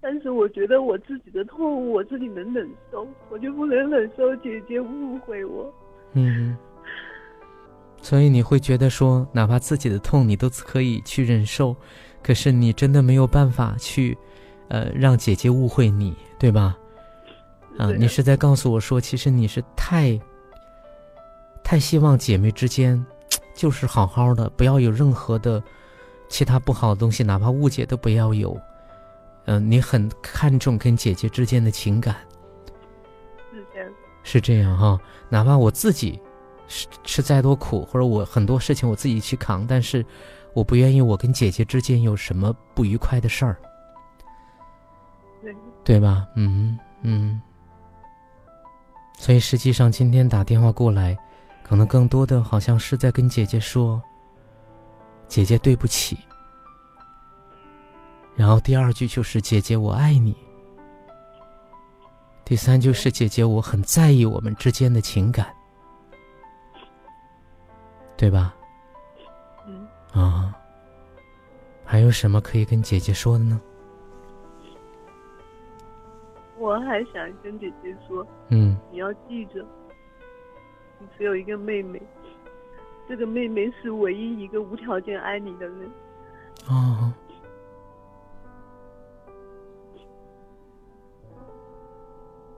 [0.00, 5.72] 但是我觉得我自己的痛，我自己能忍受，我就不能忍受姐姐误会我。
[6.12, 6.56] 嗯哼。
[8.00, 11.74] 所以你会觉得说，哪怕自己的痛你都可以去忍受，
[12.22, 14.16] 可是你真的没有办法去，
[14.68, 16.76] 呃，让姐姐误会你，对吧？
[17.76, 20.18] 啊，你是在告诉我说，其实你是太，
[21.62, 23.04] 太希望姐妹之间，
[23.54, 25.62] 就是好好的，不要有任何的
[26.28, 28.58] 其他不好的东西，哪怕误解都不要有。
[29.46, 32.16] 嗯，你很看重跟姐姐之间的情感，
[33.52, 33.90] 是这样，
[34.22, 36.18] 是这样哈，哪怕我自己。
[36.68, 40.04] 吃吃再多苦，或者我很多事情我自己去扛，但是
[40.54, 43.56] 我不愿意我跟姐姐之间有什么不愉快的事儿，
[45.42, 45.54] 对
[45.84, 46.26] 对吧？
[46.36, 47.40] 嗯嗯。
[49.16, 51.18] 所以实际上今天打电话过来，
[51.64, 54.00] 可能更多的好像是在跟姐姐说
[55.26, 56.16] ：“姐姐对不起。”
[58.36, 60.36] 然后第二句就是“姐姐我爱你”，
[62.46, 65.52] 第三就是“姐姐我很在意我们之间的情感”。
[68.18, 68.52] 对吧？
[69.64, 70.52] 嗯啊，
[71.84, 73.60] 还有什么可以跟姐姐说的呢？
[76.58, 79.64] 我还想跟姐姐说，嗯，你要记着，
[80.98, 82.02] 你只有一个妹妹，
[83.08, 85.90] 这个妹妹是唯一一个无条件爱你的人。
[86.66, 87.12] 哦，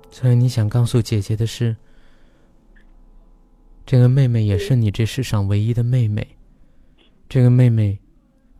[0.08, 1.76] 所以你想告诉姐姐的是。
[3.90, 6.24] 这个妹妹也是你这世上唯一的妹妹，
[7.28, 7.98] 这个妹妹，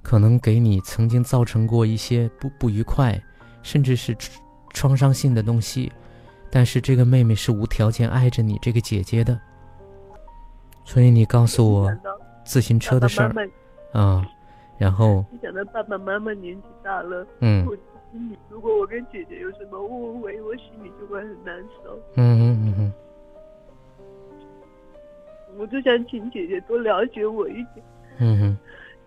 [0.03, 3.16] 可能给你曾经造成过一些不不愉快，
[3.62, 4.12] 甚至是
[4.75, 5.93] 创伤性的东西，
[6.51, 9.40] 但是这个妹妹是无条件爱着你这个姐姐的，
[10.85, 11.88] 所以你告诉我
[12.45, 13.33] 自行车的事儿。
[13.93, 14.27] 啊，
[14.79, 17.77] 然后你想到爸爸妈妈年纪大了，嗯，我
[18.11, 22.93] 心里如果我跟姐姐有什么误会，我心里就会很难受，嗯嗯嗯嗯。
[25.59, 27.85] 我就想请姐姐多了解我一点。
[28.19, 28.59] 嗯哼。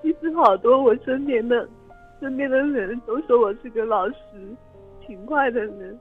[0.01, 1.67] 其实好多我身边的
[2.19, 4.15] 身边的人都说我是个老实、
[5.05, 5.97] 勤快的人。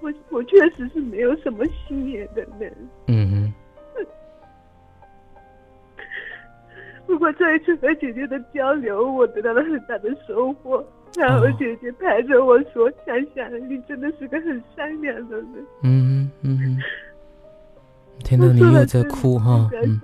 [0.00, 2.74] 我我确实是没有什么心眼的人。
[3.08, 3.54] 嗯哼。
[7.06, 10.84] 不过这一次和姐姐的交流，我得到了很大的收获。
[11.16, 15.48] 然后姐姐拍着我说：“想想，你真的是个很善良的人。”
[15.82, 16.78] 嗯嗯嗯。
[18.30, 20.00] 听到你又在哭哈， 嗯，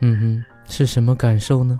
[0.00, 1.78] 嗯哼，是什么感受呢？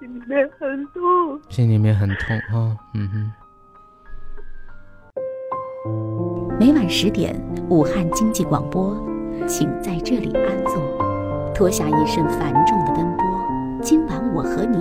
[0.00, 3.32] 心里面很痛，心里面很痛哈，嗯哼。
[6.58, 8.96] 每晚十点，武汉经济广播，
[9.46, 10.74] 请在这里安坐，
[11.54, 13.24] 脱下一身繁重的奔波。
[13.80, 14.78] 今晚我和你，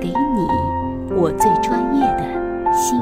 [0.00, 2.96] 给你我最专业的心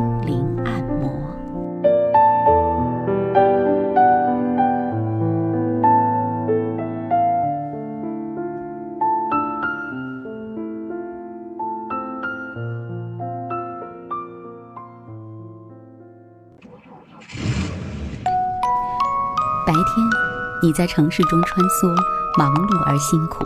[20.62, 21.92] 你在城市中穿梭，
[22.38, 23.42] 忙碌而辛苦；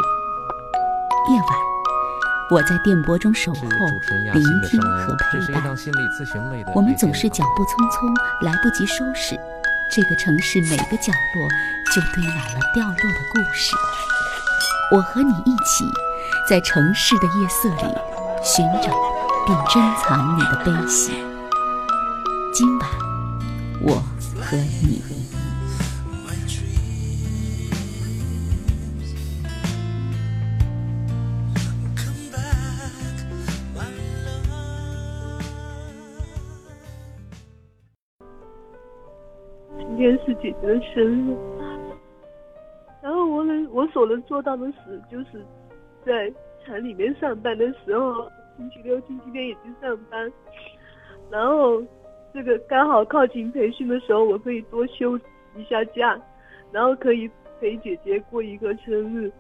[1.33, 1.49] 夜晚，
[2.51, 3.61] 我在电波中守候，
[4.35, 5.63] 聆听和陪伴。
[6.75, 9.35] 我们总是脚步匆匆，来不及收拾，
[9.91, 11.49] 这个城市每个角落
[11.95, 13.75] 就堆满了掉落的故事。
[14.93, 15.91] 我和你一起，
[16.47, 17.95] 在城市的夜色里
[18.45, 18.95] 寻找
[19.47, 21.25] 并珍藏你的悲喜。
[22.53, 22.91] 今晚，
[23.81, 23.95] 我
[24.39, 25.26] 和你。
[40.67, 41.37] 的生日，
[43.01, 45.41] 然后我能我所能做到的事，就是
[46.05, 46.29] 在
[46.65, 50.33] 厂里面上班的时候，星期六、星期天也去上班，
[51.31, 51.81] 然后
[52.35, 55.17] 这个刚好靠近培训的时候，我可以多休
[55.55, 56.21] 一下假，
[56.73, 59.31] 然后可以陪姐姐过一个生日，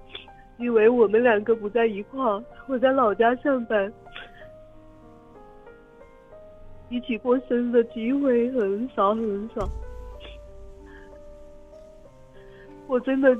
[0.58, 2.24] 因为我们两个不在一块，
[2.68, 3.92] 我在老家上班，
[6.88, 9.68] 一起过生日的机会很少很少。
[12.88, 13.35] 我真的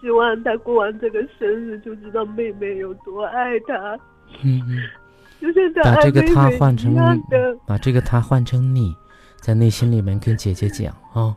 [0.00, 3.98] 希望他过完这个生日就知道妹妹有多爱他。
[4.42, 4.78] 嗯嗯。
[5.42, 7.56] 就像他把这个他换成的。
[7.66, 8.94] 把这个他换成你，
[9.40, 11.34] 在内心里面跟姐姐讲啊，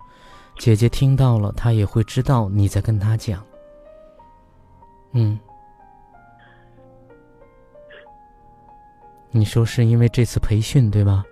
[0.60, 3.44] 姐姐听到了，她也会知道你在跟她讲。
[5.14, 5.40] 嗯，
[9.32, 11.26] 你说是因为这次培训对吧？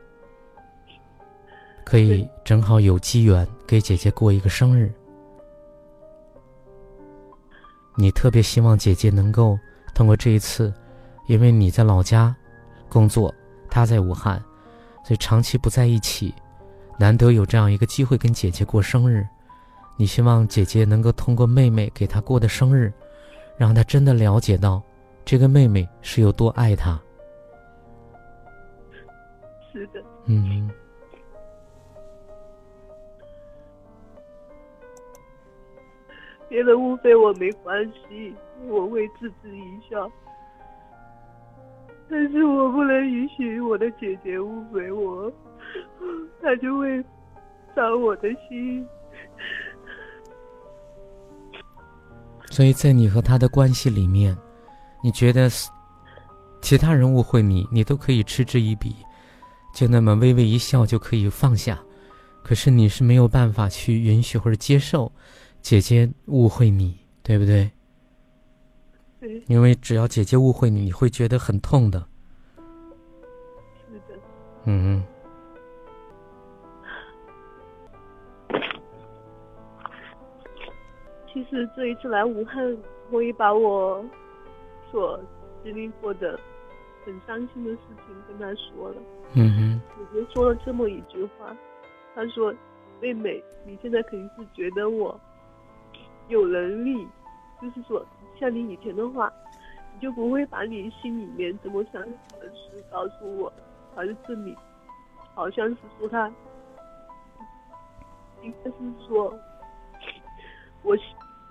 [1.84, 4.92] 可以正好有机缘给姐姐过一个生日。
[7.96, 9.58] 你特别希望姐姐能够
[9.94, 10.74] 通过这一次，
[11.28, 12.36] 因为你在老家
[12.90, 13.34] 工作，
[13.70, 14.44] 她在武汉，
[15.06, 16.34] 所以长期不在一起，
[16.98, 19.26] 难得有这样一个机会跟姐姐过生日。
[19.96, 22.92] 你希望姐姐能够通过妹妹给她过的生日，
[23.58, 24.82] 让她真的了解到
[25.24, 27.00] 这个妹妹是有多爱她。
[29.72, 30.04] 是的。
[30.26, 30.70] 嗯。
[36.54, 38.32] 别人误会我没关系，
[38.68, 40.08] 我会自知一笑。
[42.08, 45.34] 但是我不能允许我的姐姐误会我，
[46.40, 47.04] 她就会
[47.76, 48.88] 伤我的心。
[52.52, 54.38] 所以在你和他的关系里面，
[55.04, 55.50] 你觉得
[56.62, 58.96] 其他人误会你，你都可以嗤之以鼻，
[59.74, 61.80] 就那么微微一笑就可以放下。
[62.44, 65.12] 可是你是没有办法去允许或者接受。
[65.64, 67.72] 姐姐误会你，对不对？
[69.22, 69.42] 对。
[69.48, 72.06] 因为只要姐姐误会你，你会觉得很痛的。
[73.88, 74.20] 是的。
[74.66, 75.04] 嗯嗯。
[81.32, 82.78] 其实这一次来武汉，
[83.10, 84.04] 我也把我
[84.92, 85.18] 所
[85.64, 86.38] 经历过的
[87.06, 89.02] 很伤心的事情跟他说了。
[89.36, 89.82] 嗯哼。
[89.98, 91.56] 姐姐说了这么一句话，
[92.14, 92.54] 她说
[93.02, 95.18] ：“妹妹，你现在肯定是觉得我。”
[96.34, 97.08] 有能力，
[97.62, 98.04] 就是说，
[98.40, 99.32] 像你以前的话，
[99.94, 103.54] 你就不会把你心里面怎么想的事告诉我，
[103.96, 104.56] 而是你，
[105.36, 106.28] 好像是说他，
[108.42, 109.32] 应该是说，
[110.82, 110.98] 我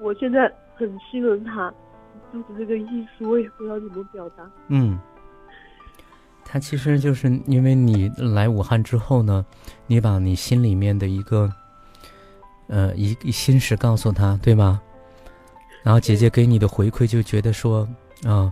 [0.00, 1.72] 我现在很信任他，
[2.32, 4.50] 就是这个意思，我也不知道怎么表达。
[4.66, 4.98] 嗯，
[6.44, 9.46] 他其实就是因为你来武汉之后呢，
[9.86, 11.48] 你把你心里面的一个。
[12.72, 14.80] 呃，一一心事告诉他，对吗？
[15.82, 17.86] 然后姐姐给你的回馈就觉得说，
[18.24, 18.50] 啊，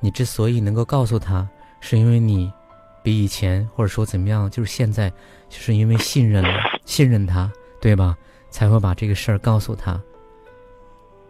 [0.00, 2.52] 你之所以能够告诉他，是因为你
[3.00, 5.08] 比以前或者说怎么样，就是现在，
[5.48, 6.44] 就是因为信任
[6.84, 7.48] 信任他，
[7.80, 8.18] 对吧？
[8.50, 10.02] 才会把这个事儿告诉他。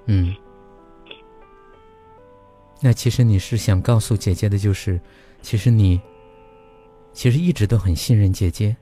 [0.07, 0.35] 嗯，
[2.81, 4.99] 那其实你是想告诉姐姐的，就是
[5.43, 6.01] 其实你
[7.13, 8.75] 其实一直都很信任姐姐，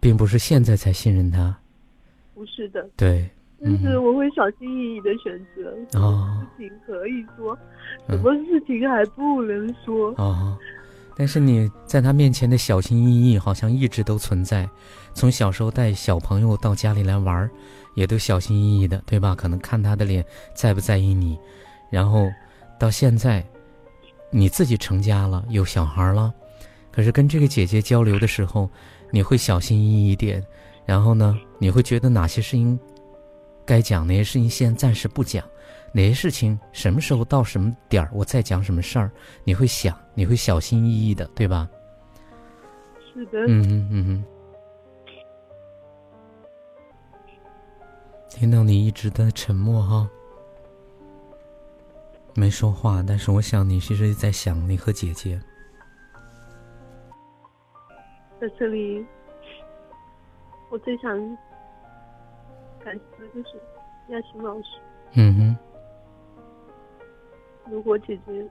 [0.00, 1.54] 并不是现在才信任她。
[2.38, 3.28] 不是的，对，
[3.60, 7.58] 但是我会小心翼翼的选择，什么事情可以说，
[8.06, 10.14] 什么事情还不能说。
[10.18, 10.56] 哦，
[11.16, 14.70] 但是你在他面前的小心翼翼，好像一直都存在。
[15.14, 17.50] 从小时候带小朋友到家里来玩，
[17.96, 19.34] 也都小心翼翼的，对吧？
[19.34, 20.24] 可能看他的脸
[20.54, 21.36] 在不在意你，
[21.90, 22.30] 然后
[22.78, 23.44] 到现在，
[24.30, 26.32] 你自己成家了，有小孩了，
[26.92, 28.70] 可是跟这个姐姐交流的时候，
[29.10, 30.40] 你会小心翼翼一点。
[30.88, 31.38] 然后呢？
[31.58, 32.80] 你会觉得哪些事情
[33.66, 35.44] 该讲，哪些事情先暂时不讲，
[35.92, 39.10] 哪些事情什么时候到什么点儿我再讲什么事儿？
[39.44, 41.68] 你会想，你会小心翼翼的，对吧？
[43.12, 43.38] 是的。
[43.46, 44.24] 嗯嗯嗯嗯。
[48.30, 50.08] 听到你一直在沉默哈，
[52.34, 55.38] 没说话，但是我想你其实在想你和姐姐。
[58.40, 59.04] 在这里。
[60.70, 61.10] 我最想
[62.84, 63.60] 感谢的就是
[64.08, 64.78] 亚琴老师。
[65.14, 65.56] 嗯哼。
[67.70, 68.50] 如果姐姐，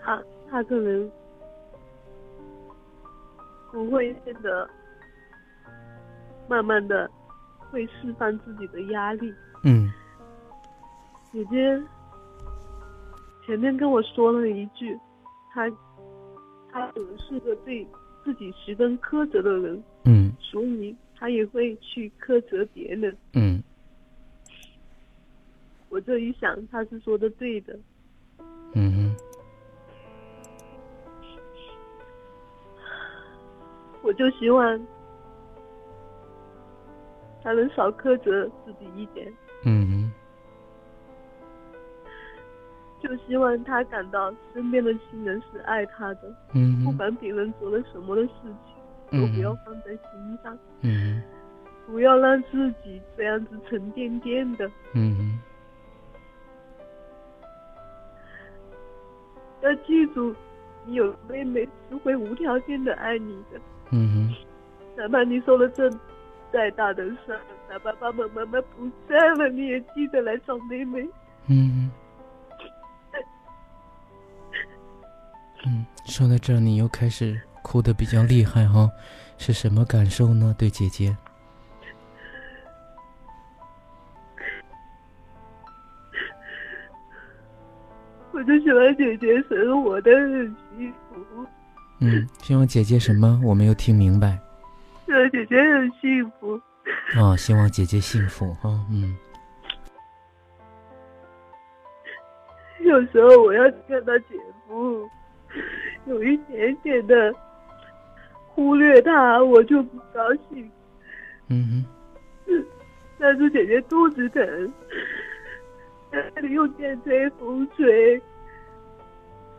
[0.00, 1.10] 她她可能
[3.70, 4.68] 不会变得
[6.48, 7.10] 慢慢的
[7.70, 9.34] 会释放自己的压力。
[9.64, 9.90] 嗯。
[11.32, 11.82] 姐姐
[13.46, 14.98] 前面跟我说了一句，
[15.52, 15.70] 她
[16.70, 17.86] 她可能是个对。
[18.24, 23.62] 自己十分苛责的人，嗯，所以他也会去苛责别人，嗯。
[25.88, 27.78] 我这一想，他是说的对的，
[28.74, 29.16] 嗯哼。
[34.02, 34.80] 我就希望
[37.42, 39.32] 他能少苛责自己一点，
[43.02, 48.30] 就希望他感到身边的亲人是爱他的，嗯，不管别人做了什么的事
[49.10, 51.20] 情，都不要放在心上，嗯，
[51.86, 55.40] 不要让自己这样子沉甸甸的，嗯，
[59.62, 60.34] 要记住，
[60.86, 63.60] 你有妹妹是会无条件的爱你的。
[63.90, 64.34] 嗯哼。
[64.94, 65.90] 哪怕你受了这
[66.52, 67.34] 再大的伤，
[67.68, 71.08] 哪怕爸爸妈妈不在了，你也记得来找妹妹。
[76.12, 78.86] 说到这儿，你又开始哭的比较厉害哈，
[79.38, 80.54] 是什么感受呢？
[80.58, 81.16] 对姐姐？
[88.30, 91.46] 我就希望姐姐生活的很幸福。
[92.00, 93.40] 嗯，希望姐姐什么？
[93.42, 94.38] 我没有听明白。
[95.06, 96.60] 希望姐姐很幸福。
[97.18, 98.68] 啊，希望姐姐幸福哈。
[98.90, 99.16] 嗯。
[102.84, 104.36] 有时候我要看到姐
[104.68, 105.08] 夫。
[106.06, 107.34] 有一点点的
[108.48, 110.70] 忽略他，我就不高兴。
[111.48, 111.84] 嗯
[112.46, 112.64] 哼，
[113.18, 114.72] 但是姐姐肚子疼，
[116.10, 118.20] 那里用电吹风吹，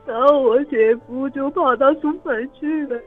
[0.06, 3.00] 然后我姐夫就跑到书房去了，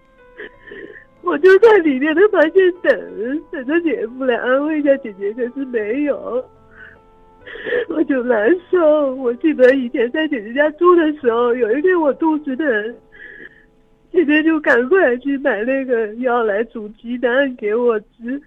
[1.22, 6.44] 我就在里面的房间等，等着姐夫来安慰一下姐姐，可是没有。
[7.88, 9.14] 我就难受。
[9.16, 12.94] 我记得以前在姐姐家住的时候，有一天我肚子疼，
[14.12, 18.40] 姐姐就赶快去买那个药来煮鸡蛋给我吃。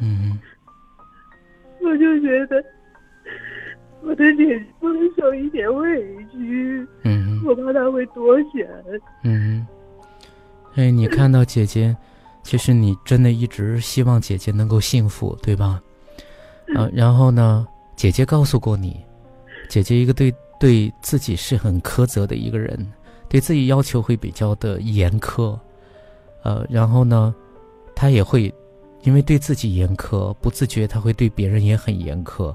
[0.00, 0.38] 嗯。
[1.80, 2.64] 我就觉得
[4.02, 6.86] 我的姐姐不能受一点委屈。
[7.04, 7.40] 嗯。
[7.44, 8.62] 我怕她会多想。
[9.24, 9.66] 嗯。
[10.74, 11.94] 哎，你看到姐姐，
[12.42, 15.82] 其实你真的一直希望姐姐能够幸福，对吧？
[16.74, 17.66] 啊，然后呢？
[17.94, 19.04] 姐姐告诉过你，
[19.68, 22.90] 姐姐一个对对自己是很苛责的一个人，
[23.28, 25.56] 对自己要求会比较的严苛。
[26.42, 27.32] 呃，然后呢，
[27.94, 28.52] 她也会
[29.02, 32.52] 因为对自己严苛，不自觉她会对别人也很严苛。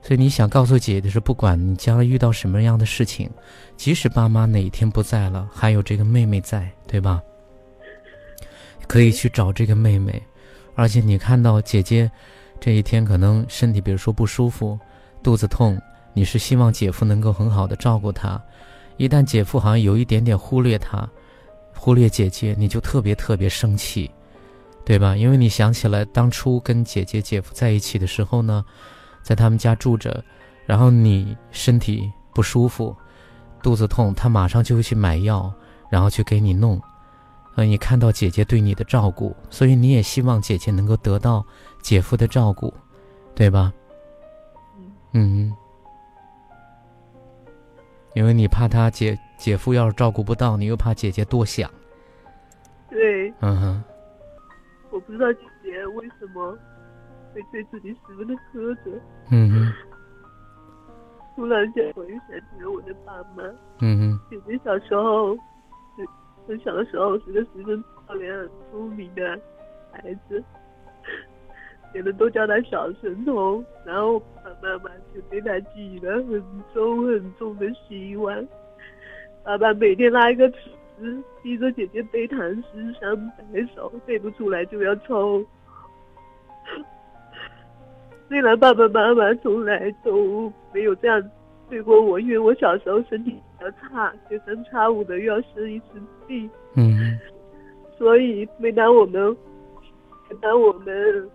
[0.00, 3.28] 所以你想告诉姐姐是，不管你将来遇到什么样的事情，
[3.76, 7.20] 即使爸妈哪一天不在了，还有这个妹妹在，对吧？
[8.86, 10.22] 可以去找这个妹妹，
[10.74, 12.10] 而且你看到姐姐。
[12.60, 14.78] 这一天可能身体，比如说不舒服，
[15.22, 15.80] 肚子痛，
[16.12, 18.40] 你是希望姐夫能够很好的照顾她。
[18.96, 21.08] 一旦姐夫好像有一点点忽略她，
[21.76, 24.10] 忽略姐姐，你就特别特别生气，
[24.84, 25.16] 对吧？
[25.16, 28.64] 因为你想起来当初跟姐姐、姐夫在一起的时候呢，
[29.22, 30.22] 在他们家住着，
[30.64, 32.96] 然后你身体不舒服，
[33.62, 35.52] 肚子痛，他马上就会去买药，
[35.90, 36.80] 然后去给你弄。
[37.56, 41.44] 呃，你看到姐姐对你的照顾，所以你也希望姐姐能够得到
[41.84, 42.72] 姐夫的照顾，
[43.34, 43.70] 对吧？
[45.12, 45.54] 嗯。
[48.14, 51.70] 因为你怕他姐姐夫要是照顾不到，你又怕姐姐多想。
[52.88, 53.30] 对。
[53.40, 53.84] 嗯哼。
[54.90, 56.56] 我不知道姐姐为什么
[57.34, 58.90] 会对自己十分的苛责。
[59.30, 59.72] 嗯哼。
[61.36, 63.42] 突然间，我又想起了我的爸妈。
[63.80, 64.20] 嗯哼。
[64.30, 65.36] 姐姐小时候。
[66.46, 69.22] 很小的时候是个十分漂亮、聪明的
[69.90, 70.44] 孩子，
[71.94, 73.64] 别人都叫他小神童。
[73.86, 76.42] 然后爸爸妈妈就对他寄了很
[76.74, 78.46] 重很重的希望。
[79.42, 80.56] 爸爸每天拉一个尺
[80.98, 85.42] 子，逼着姐姐背唐诗三百首，背不出来就要抽。
[88.28, 91.22] 虽然爸爸妈妈从来都没有这样
[91.70, 93.70] 对过我，因为我小时候身体比较。
[93.80, 95.86] 差学生差五的又要生一次
[96.26, 97.18] 病，嗯，
[97.96, 99.34] 所以每当我们
[100.28, 101.30] 每当我们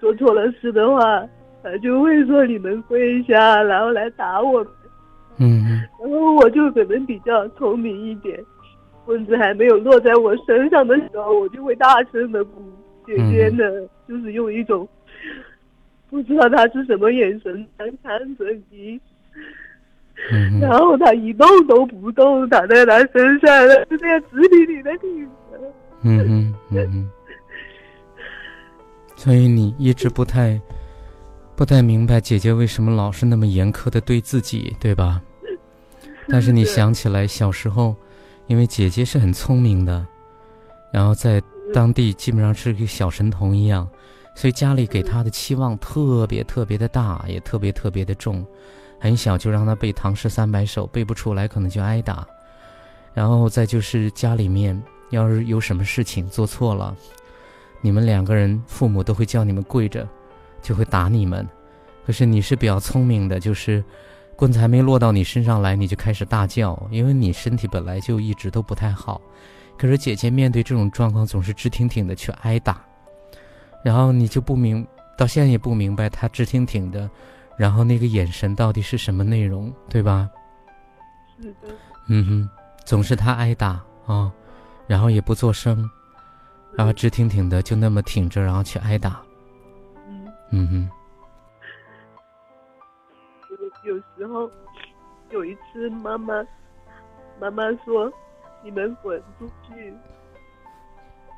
[0.00, 1.26] 做错了事的话，
[1.62, 4.68] 他就会说你们跪下，然后来打我们，
[5.38, 8.38] 嗯，然后我就可能比较聪明一点，
[9.04, 12.62] 棍子还没有落在我身上的时候，我就会大声的哭，
[13.06, 13.64] 姐姐呢
[14.08, 14.88] 就是用一种
[16.10, 19.00] 不知道他是什么眼神在看着你。
[20.60, 25.30] 然后他一动都不动，躺在他身上，就这样直挺挺的挺着。
[26.02, 27.10] 嗯嗯嗯嗯。
[29.18, 30.58] 所以你一直不太
[31.56, 35.20] 不太明白姐姐为什么老是那么严苛的对自己，对吧？
[36.30, 37.96] 但是你想起来小时候，
[38.46, 40.06] 因为姐姐是很聪明的，
[40.92, 41.42] 然后在
[41.74, 43.88] 当地基本上是个小神童一样，
[44.36, 48.46] 所以家里给她的期望特别特别的大，也特别特别的重。
[49.00, 52.24] 很小就让她背唐诗三百首，背不出来可能就挨打。
[53.14, 56.96] 然后再就是家里面要是有什么事情做错了，
[57.80, 60.06] 你们两个人父母都会叫你们跪着，
[60.60, 61.46] 就会打你们。
[62.06, 63.84] 可是你是比较聪明的，就是
[64.34, 69.20] 棍子还没落到你身上来，你就开始大叫，因为你身体本来就一直都不太好。
[69.76, 72.80] 可是姐姐面对这种状况总是直挺挺的去挨打，
[73.84, 77.08] 然后你就不明，到现在也不明白她直挺挺的。
[77.56, 80.30] 然后那个眼神到底是什么内容，对吧？
[81.36, 81.74] 是的。
[82.08, 82.50] 嗯哼，
[82.84, 84.32] 总是她挨打啊，
[84.86, 85.88] 然后也不做声，
[86.78, 89.20] 然后直挺挺的就那么挺着，然后去挨打。
[90.06, 90.90] 嗯嗯哼。
[93.84, 94.48] 有有时候，
[95.30, 96.34] 有一次妈妈
[97.40, 98.12] 妈妈说
[98.62, 99.92] ：“你们滚出去。”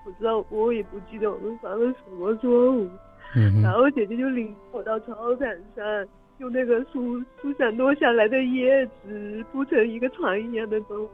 [0.05, 2.87] 我知道，我也不记得我们犯了什么错误。
[3.35, 11.11] 嗯然后姐姐就领我到操场上，用那个树树上落下来的叶子铺成一个床一样的东西。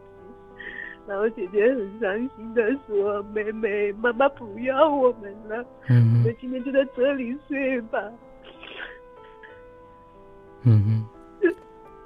[1.07, 8.02] 然后姐姐很伤心的说：“妹妹，妈妈不要我们了，嗯我们今天就在这里睡吧。”
[10.64, 11.07] 嗯哼。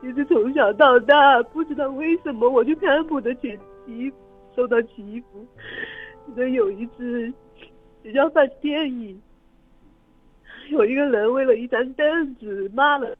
[0.02, 4.10] 其实从小到大，不知道为什么我就看不得起欺
[4.56, 5.46] 受到欺负。
[6.26, 7.30] 记得有一次
[8.02, 9.20] 学校放电影，
[10.70, 13.16] 有一个人为了一张凳子骂了姐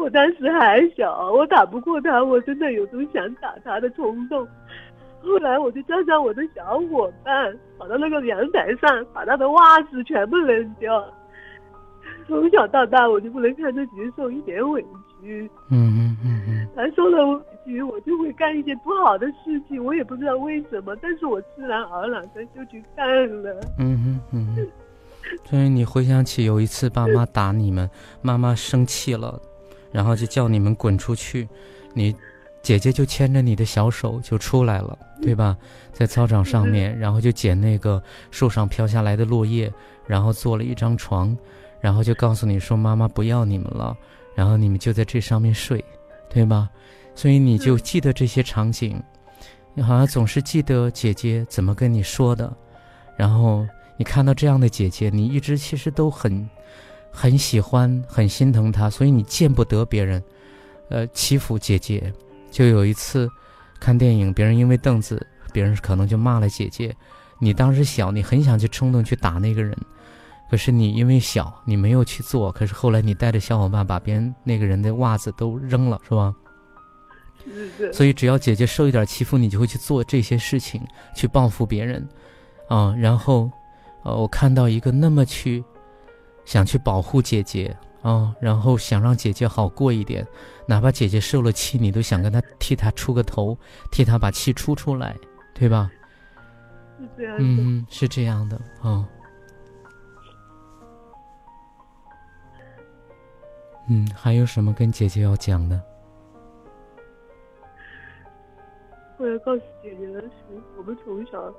[0.00, 4.48] 我当时还小，我打不过他，我真的有种想打他的冲动。
[5.22, 11.04] 后来我就叫上我的小伙伴，跑到那个阳台上，把他的袜子全部扔掉。
[12.26, 14.82] 从小到大，我就不能看着姐姐受一点委
[15.20, 15.50] 屈。
[15.70, 16.68] 嗯嗯嗯嗯。
[16.74, 23.06] 他受了委屈，我就会干一些不好的事情，我也不知道为什么，但是我自然而然的就去干
[23.42, 23.60] 了。
[23.78, 24.66] 嗯哼嗯哼。
[25.44, 27.88] 所以你回想起有一次爸妈打你们，
[28.22, 29.38] 妈妈生气了，
[29.92, 31.48] 然后就叫你们滚出去，
[31.94, 32.14] 你
[32.62, 35.56] 姐姐就牵着你的小手就出来了，对吧？
[35.92, 39.72] 在操场上面，然后就捡那个树上飘下来的落叶，
[40.06, 41.36] 然后做了一张床。
[41.82, 43.96] 然后就告诉你说妈妈不要你们了，
[44.34, 45.82] 然后你们就在这上面睡，
[46.28, 46.68] 对吧？
[47.14, 49.02] 所以你就记得这些场景，
[49.72, 52.54] 你好像总是记得姐姐怎么跟你说的，
[53.16, 53.66] 然后
[53.96, 56.46] 你看到这样的姐姐，你一直其实都很
[57.10, 60.22] 很喜欢，很心疼他，所以你见不得别人，
[60.88, 62.12] 呃，欺负姐姐。
[62.50, 63.28] 就有一次
[63.78, 66.94] 看电影，别人因为凳子，别人可能就骂了姐姐，
[67.38, 69.76] 你当时小，你很想去冲动去打那个人。
[70.50, 72.50] 可是你因为小，你没有去做。
[72.50, 76.34] 可是后来你带着小伙伴把别人那个人的袜子都扔了，是吧？
[77.92, 80.82] 所以只要姐姐受一点欺负，你就会去做这些事情，
[81.14, 82.06] 去报复别人，
[82.68, 83.48] 啊，然后，
[84.02, 85.64] 呃，我看到一个那么去，
[86.44, 90.26] 想去保护姐姐啊，然后想让姐姐好过一点，
[90.66, 93.56] 哪怕姐姐受了气，你都想跟她替她出个头，
[93.90, 95.16] 替她把气出出来，
[95.54, 95.90] 对吧？
[96.98, 97.36] 是这样。
[97.38, 99.08] 嗯，是这样的啊。
[103.88, 105.80] 嗯，还有什么跟姐姐要讲的？
[109.18, 110.30] 我要告诉姐姐的是，
[110.78, 111.52] 我们从小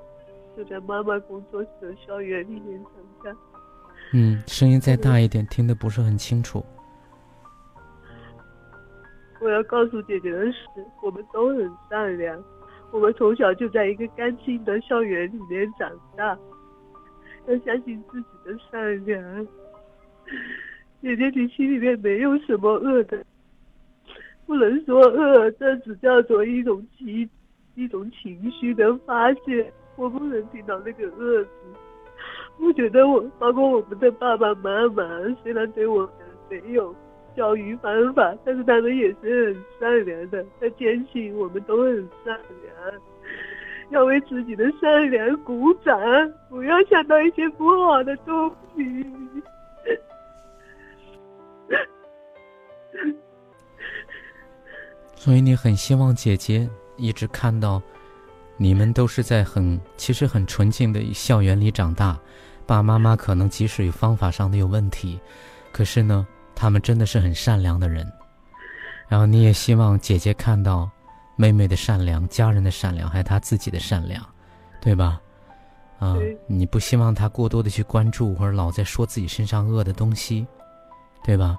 [0.56, 3.38] 就在妈妈工作室的校园里面长大。
[4.14, 6.62] 嗯，声音再大一点，听得不是很清楚。
[9.40, 10.58] 我要告诉姐姐的是，
[11.02, 12.44] 我们都很善良，
[12.92, 16.38] 我们从小就在一个干净的校园里面长大，
[17.46, 19.46] 要相信自己的善良。
[21.00, 23.24] 姐姐，你心里面没有什么恶的，
[24.46, 27.28] 不能说恶，这只叫做一种情，
[27.74, 29.72] 一种情绪的发泄。
[29.96, 31.50] 我不能听到那个恶字。
[32.58, 35.04] 我觉得我，包括我们的爸爸妈妈，
[35.42, 36.10] 虽然对我们
[36.48, 36.94] 没有
[37.36, 40.44] 教育方法，但是他们也是很善良的。
[40.60, 42.74] 他坚信我们都很善良，
[43.90, 45.98] 要为自己的善良鼓掌，
[46.48, 49.06] 不要想到一些不好的东西。
[55.14, 57.80] 所以你很希望姐姐一直看到，
[58.56, 62.18] 你们都是在很其实很纯净的校园里长大，
[62.72, 65.20] 爸爸妈妈可能即使有方法上的有问题，
[65.72, 68.10] 可是呢，他们真的是很善良的人。
[69.08, 70.90] 然后你也希望姐姐看到
[71.36, 74.24] 妹妹的善良、家人的善良，还有她自己的善良，
[74.80, 75.20] 对吧？
[75.98, 76.16] 啊，
[76.46, 80.46] 你不希望她过多的去关注或者老在说自己身上恶的东西，
[81.22, 81.58] 对吧？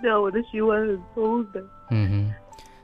[0.00, 1.60] 那我的喜欢很痛的。
[1.90, 2.34] 嗯哼，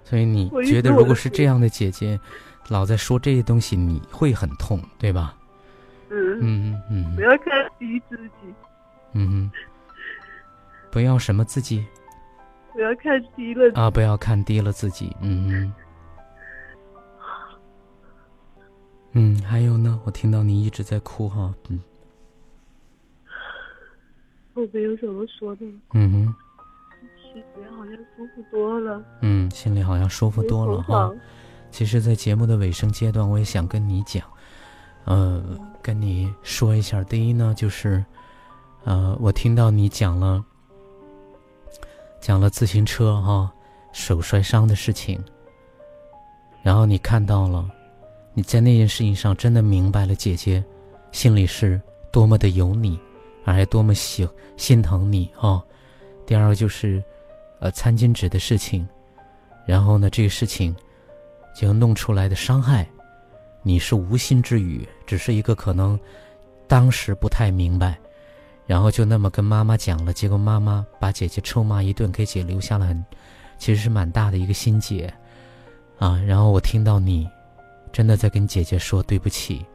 [0.03, 2.19] 所以你觉得如果是这样的姐姐，
[2.67, 5.37] 老在说这些东西，你会很痛，对吧？
[6.11, 7.17] 嗯嗯嗯。
[7.17, 7.47] 不要看
[7.79, 8.55] 低自己。
[9.15, 9.51] 嗯哼。
[10.91, 11.87] 不要什么自己？
[12.73, 13.73] 不要看低了。
[13.75, 13.91] 啊！
[13.91, 15.17] 不要看低了自己。
[15.21, 15.75] 嗯嗯。
[19.13, 20.01] 嗯，还有呢？
[20.05, 21.55] 我听到你一直在哭哈。
[21.69, 21.81] 嗯。
[24.55, 25.65] 我没有什么说的。
[25.95, 26.35] 嗯哼。
[27.33, 29.05] 心里好像舒服多了。
[29.23, 31.13] 嗯，心里好像舒服多了哈。
[31.71, 34.25] 其实，在节目的尾声阶段，我也想跟你讲，
[35.05, 35.41] 呃，
[35.83, 37.03] 跟你说一下。
[37.05, 38.05] 第一呢，就是，
[38.85, 40.45] 呃，我听到你讲了，
[42.21, 43.53] 讲了自行车哈，
[43.93, 45.23] 手摔伤的事情，
[46.63, 47.69] 然后你看到了，
[48.35, 50.63] 你在那件事情上真的明白了姐姐
[51.13, 51.81] 心里是
[52.13, 52.99] 多么的有你，
[53.45, 55.63] 而还多么喜心疼你啊。
[56.27, 57.03] 第二个就是，
[57.59, 58.87] 呃，餐巾纸的事情，
[59.67, 60.75] 然后呢，这个事情
[61.57, 62.89] 就弄出来的伤害，
[63.63, 65.99] 你是无心之语，只是一个可能
[66.67, 67.99] 当时不太明白。
[68.67, 73.05] 然后就那么跟妈妈讲了，结果妈妈把姐姐臭骂一顿，给姐留下了很，
[73.59, 75.13] 其实是蛮大的一个心结，
[75.99, 76.17] 啊。
[76.25, 77.29] 然后我听到你，
[77.93, 79.67] 真的在跟姐姐说对不起。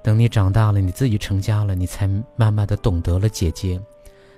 [0.00, 3.80] 等你长大了，你自己成家了，你才慢慢的懂得了姐姐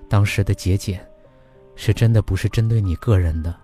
[0.08, 1.04] 当时的节俭，
[1.74, 3.54] 是真的不是针对你个人的，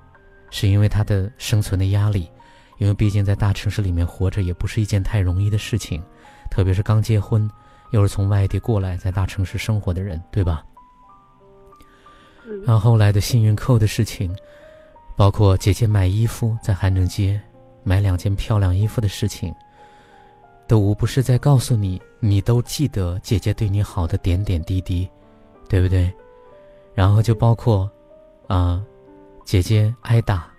[0.50, 2.28] 是因为她的生存的压力，
[2.82, 6.02] 因为毕竟在大城市里面活着也不是一件太容易的事情，
[6.50, 7.48] 特别是刚结婚。
[7.92, 10.64] 又是从外地过来在大城市生活的人，对吧？
[12.66, 14.34] 然后后来的幸运扣的事情，
[15.14, 17.40] 包括姐姐买衣服在韩正街
[17.84, 19.54] 买两件漂亮衣服的事情，
[20.66, 25.08] 都无不是在告诉你，你都记得姐姐对你好的点点滴滴，
[25.68, 26.12] 对不对？
[26.94, 27.88] 然后就包括，
[28.48, 28.82] 啊，
[29.44, 30.51] 姐姐挨打，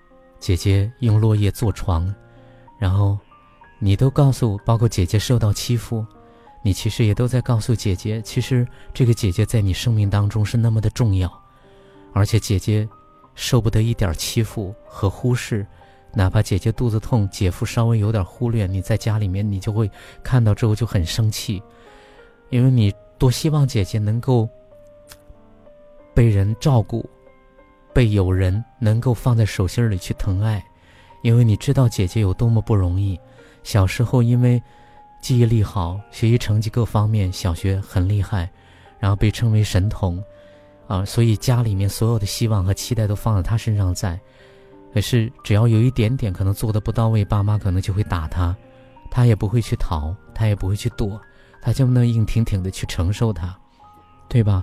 [0.44, 2.14] 姐姐用落叶做床，
[2.78, 3.18] 然后
[3.80, 6.06] 你都告诉，包括姐姐受到欺负。
[6.62, 11.32] 你其实也都在告诉姐姐，其实这个姐姐在你生命当中是那么的重要，
[12.12, 12.86] 而且姐姐
[13.36, 15.66] 受不得一点欺负和忽视，
[16.12, 19.90] 哪怕姐姐肚子痛，姐夫稍微有点忽略，你在家里面你就会
[20.22, 21.64] 看到之后就很生气，
[22.50, 24.50] 因为你多希望姐姐能够
[26.14, 27.10] 被人照顾，
[27.94, 30.64] 被有人能够放在手心里去疼爱，
[31.22, 33.20] 因为你知道姐姐有多么不容易，
[33.64, 34.62] 小时候因为。
[35.22, 38.52] 记忆力好，学习成绩各方面，小学很厉害，
[39.00, 40.22] 然后被称为神童，
[40.86, 44.20] 啊，所以家里面所有的希望和期待都放在他身上在。
[44.94, 48.54] 可是只要有一点点可能做的不到位，爸妈可能就会打他，
[49.10, 51.18] 他也不会去逃，他也不会去躲，
[51.62, 53.58] 他就能硬挺挺的去承受他，
[54.28, 54.62] 对吧？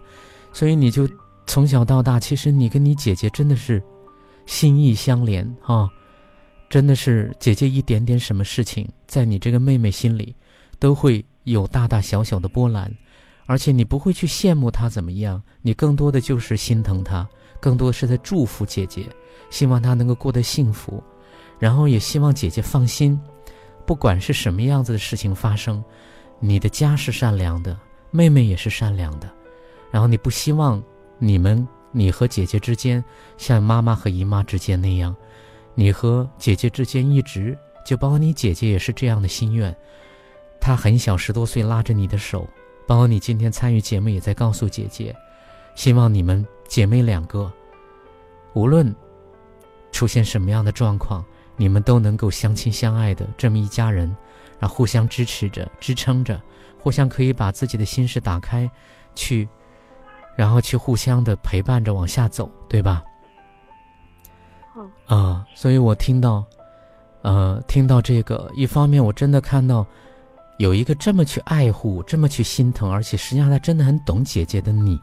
[0.53, 1.09] 所以你就
[1.51, 3.83] 从小到大，其实你跟你姐姐真的是
[4.47, 5.91] 心意相连啊，
[6.69, 10.33] 真的是姐姐一点点什么事情，在你这个妹妹心里。
[10.79, 12.91] 都会有大大小小的波澜，
[13.45, 17.29] 而且你不会去羡慕她怎么样，你更多的就是心疼她，
[17.61, 19.05] 更多的是在祝福姐姐，
[19.51, 21.03] 希望她能够过得幸福，
[21.59, 23.21] 然后也希望姐姐放心，
[23.85, 25.85] 不管是什么样子的事情发生，
[26.39, 27.79] 你的家是善良的，
[28.11, 29.31] 妹妹也是善良的，
[29.91, 30.83] 然后你不希望
[31.21, 33.05] 你们你和姐姐之间
[33.37, 35.15] 像妈妈和姨妈之间那样，
[35.75, 39.75] 你和姐姐之间一直就包括你姐姐也是这样的心愿。
[40.59, 42.49] 她很小，十多岁，拉着你的手，
[42.87, 45.15] 包括你今天参与节目，也在告诉姐姐，
[45.75, 47.53] 希望你们姐妹两个，
[48.55, 48.95] 无论
[49.93, 51.25] 出现什么样的状况，
[51.57, 54.15] 你们都能够相亲相爱的这么一家人，
[54.59, 56.41] 然后互相支持着、支撑着，
[56.79, 58.71] 互相可以把自己的心事打开，
[59.15, 59.49] 去，
[60.41, 63.05] 然后去互相的陪伴着往下走，对吧？
[65.07, 66.43] 啊，所以我听到，
[67.21, 69.87] 呃，听到这个，一方面我真的看到。
[70.57, 74.99] 有一个这么去爱护、这么去心疼，而且实际上他真的很懂姐姐的你，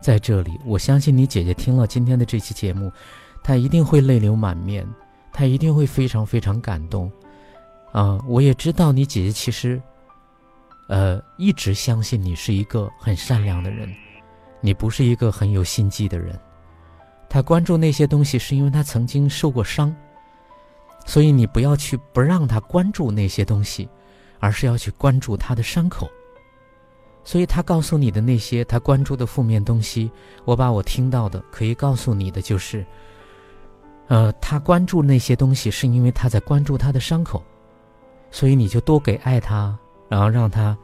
[0.00, 2.90] 在这里，我相信你姐姐听了今天的这期节目，
[3.42, 4.86] 她一定会泪流满面，
[5.32, 7.10] 她一定会非常非常感动。
[7.92, 9.80] 啊，我也知道你姐姐其实，
[10.88, 13.92] 呃，一直相信你是一个很善良的人，
[14.62, 16.40] 你不是一个很有心机的人。
[17.28, 19.94] 他关注那些东西，是因为他曾经受过伤，
[21.04, 23.86] 所以你不要去不让他关注那些东西。
[24.44, 26.10] 而是要去关注他的伤口，
[27.22, 30.10] 所以他告诉你的那些他关注的负面东西，
[30.44, 32.84] 我把我听到的可以告诉你的就是，
[34.08, 37.40] 呃，他关注那些东西是因为他在关注他的伤口，
[38.32, 40.76] 所以你就多给爱他，然后让他，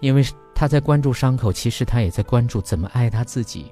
[0.00, 0.24] 因为
[0.64, 3.70] 他在关注伤口，其实他也在关注怎么爱他自己。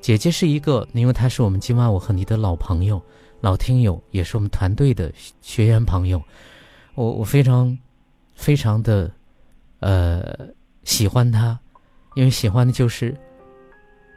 [0.00, 3.02] 姐姐是一个，因为她是我们今晚我和你的老朋友、
[3.40, 6.22] 老听友，也是我们团队的学员朋友，
[6.94, 7.76] 我我非常。
[8.36, 9.10] 非常的，
[9.80, 10.46] 呃，
[10.84, 11.58] 喜欢他，
[12.14, 13.16] 因为喜欢的就是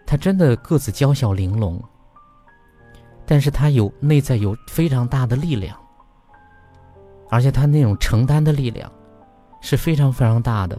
[0.06, 1.82] 他真的个子娇小玲珑，
[3.26, 5.76] 但是他有内在有非常大的力量，
[7.30, 8.92] 而且他那种承担的力量
[9.62, 10.78] 是非常非常大的。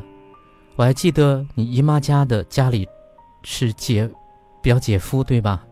[0.80, 2.88] 我还记得你姨妈家的家里
[3.42, 4.10] 是姐
[4.62, 5.62] 表姐夫对吧？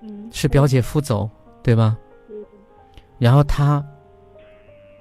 [0.00, 1.28] 嗯，是表姐夫走
[1.62, 1.98] 对吧？
[3.18, 3.84] 然后他。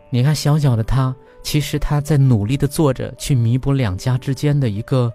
[0.09, 5.09] 你看，小小的他，其实他在努力的做着，去弥补两家之间的一个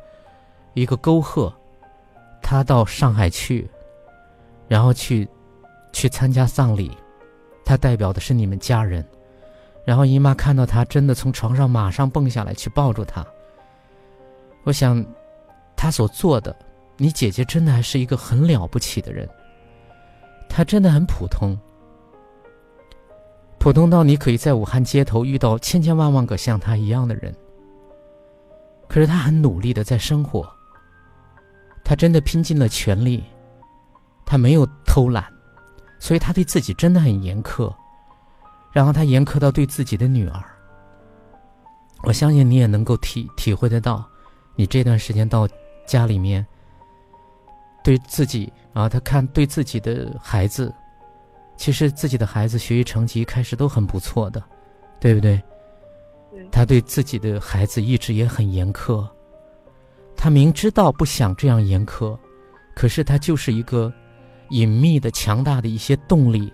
[0.72, 1.52] 一个沟壑。
[2.40, 3.68] 他到上海去，
[4.66, 5.28] 然后去
[5.92, 6.90] 去参加丧礼，
[7.66, 9.06] 他代表的是你们家人。
[9.86, 13.24] 然后姨妈看到他真的从床上马上蹦下来去抱住他。
[14.64, 15.02] 我想，
[15.76, 16.54] 他所做的，
[16.96, 19.28] 你姐姐真的还是一个很了不起的人。
[20.48, 21.56] 她真的很普通，
[23.58, 27.32] 普通到你可以在武汉街头遇到千千万万个像她一样的人。
[28.88, 30.48] 可是她很努力的在生活。
[31.84, 33.22] 她真的拼尽了全力，
[34.24, 35.24] 她没有偷懒，
[36.00, 37.72] 所以她对自己真的很严苛。
[38.76, 40.44] 然后他严苛到对自己的女儿。
[42.02, 44.06] 我相信你也能够体体会得到，
[44.54, 45.48] 你这段时间到
[45.86, 46.46] 家里面，
[47.82, 50.70] 对自己啊，他看对自己的孩子，
[51.56, 54.44] 其实自己的孩子学习成绩一开始都很不错的，
[55.00, 55.20] 对不？
[55.20, 55.42] 对。
[56.52, 59.08] 他对自己的孩子一直也很严苛。
[60.14, 62.14] 他明知道不想这样严苛，
[62.74, 63.90] 可是他就是一个
[64.50, 66.52] 隐秘的、强大的一些动力，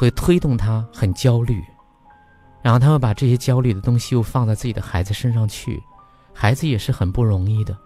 [0.00, 1.62] 会推动他很焦虑，
[2.62, 5.78] 然后他会把这些焦虑的东西又放在自己的孩子身上去，
[6.32, 7.76] 孩子也是很不容易的，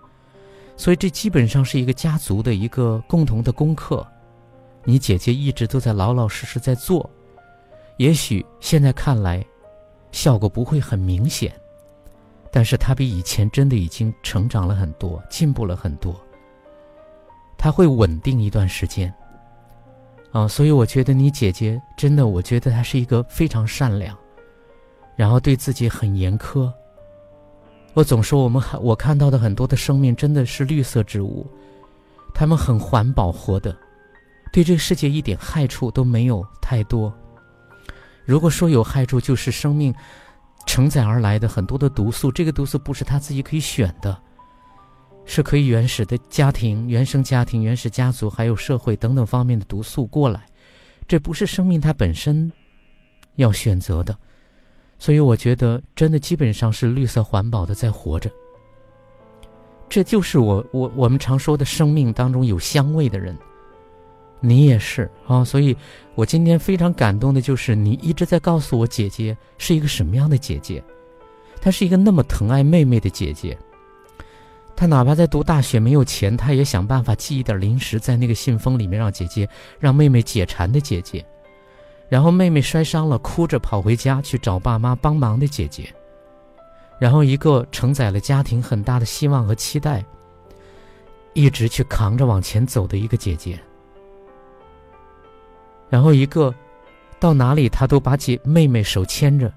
[0.77, 4.07] 所以这基本上是一个家族的一个共同的功课，
[4.85, 7.11] 你姐姐一直都在老老实实在做，
[7.97, 9.45] 也许现在看来，
[10.13, 11.53] 效果不会很明显。
[12.53, 16.15] 但是他比以前真的已经成长了很多，进步了很多。
[17.59, 19.13] 他会稳定一段时间，
[20.35, 24.19] 啊，所以我觉得你姐姐真的，我觉得她是一个非常善良，
[25.15, 26.71] 然后对自己很严苛。
[27.93, 31.47] 我总说我们我看到的很多的生命真的是绿色植物，
[32.35, 33.75] 他们很环保活的，
[34.53, 37.15] 对这个世界一点害处都没有太多。
[38.25, 39.95] 如果说有害处，就是生命。
[40.67, 44.19] 承载而来的很多的毒素，这个毒素不是他自己可以选的，
[45.27, 50.45] 是可以原始的家庭、原生家庭、原始家族，还有社会等等方面的毒素过来，
[51.09, 52.51] 这不是生命它本身
[53.37, 54.17] 要选择的，
[54.99, 58.31] 所以我觉得真的基本上是绿色环保的在活着。
[59.89, 63.37] 这就是我我我们常说的生命当中有香味的人。
[64.41, 65.75] 你也是啊，所以，
[66.15, 70.85] 我今天非常感动的就是你一直在告诉我姐姐是一个什么样的姐姐，
[71.63, 73.57] 她是一个那么疼爱妹妹的姐姐。
[74.77, 79.49] 她哪怕在读大学没有钱，她也想办法寄一点零食在那个信封里面让姐姐
[79.79, 81.25] 让妹妹解馋的姐姐。
[82.09, 85.93] 然后妹妹摔伤了，哭着跑回家去找爸妈帮忙的姐姐。
[86.99, 90.05] 然后一个承载了家庭很大的希望和期待，
[91.33, 93.59] 一直去扛着往前走的一个姐姐。
[95.89, 96.55] 然后一个，
[97.19, 99.53] 到哪里他都把姐妹妹手牵着。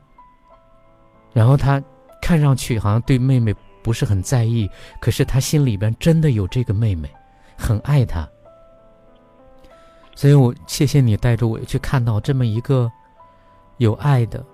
[1.33, 1.81] 然后他
[2.21, 3.53] 看上去好像对妹妹
[3.87, 4.69] 不是很在意，
[4.99, 7.09] 可是他心里边真的有这个妹妹，
[7.57, 8.27] 很爱她。
[10.13, 12.91] 所以我谢谢你带着我去看到这么一个
[13.77, 14.45] 有爱的、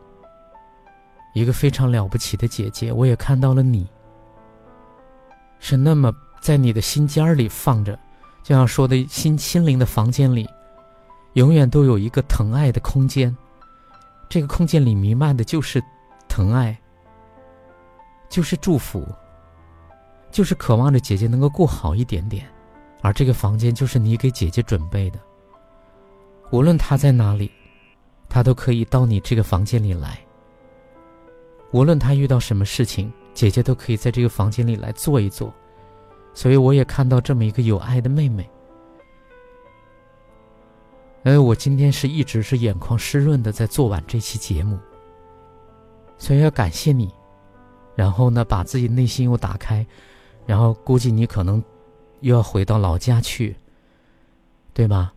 [1.34, 2.94] 一个非常了不起的姐姐。
[2.94, 3.88] 我也看到了你，
[5.58, 7.98] 是那么在你的心尖儿里放着，
[8.44, 10.48] 就像说的心心灵的房间里。
[11.34, 13.36] 永远都有一个疼爱的空间，
[14.30, 15.84] 这个空间里弥漫的就是
[16.30, 16.80] 疼爱，
[18.30, 19.04] 就是祝福，
[20.34, 22.46] 就是渴望着姐姐能够过好一点点，
[23.02, 25.20] 而这个房间就是你给姐姐准备的。
[26.52, 27.52] 无论她在哪里，
[28.28, 30.20] 她都可以到你这个房间里来。
[31.72, 35.54] 无论她遇到什么事情，姐姐都可以在这个房间里来坐一坐。
[36.34, 38.50] 所以我也看到这么一个有爱的妹妹。
[41.26, 44.80] 哎，我今天是一直是眼眶湿润的在做完这期节目，
[46.18, 47.14] 所以要感谢你，
[47.96, 49.86] 然后呢，把自己内心又打开，
[50.46, 51.64] 然后估计你可能
[52.22, 53.56] 又要回到老家去，
[54.74, 55.14] 对吧？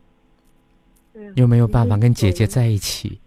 [1.35, 3.18] 又没有办法跟姐姐在一起，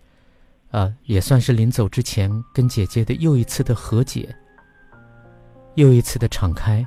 [0.70, 4.34] 啊，也算是临走之前跟姐姐的又一次的和解，
[5.74, 6.86] 又一次的敞开，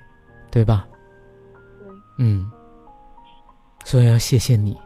[0.50, 0.86] 对吧？
[1.80, 1.88] 对。
[2.18, 2.50] 嗯，
[3.84, 4.76] 所以要谢谢你。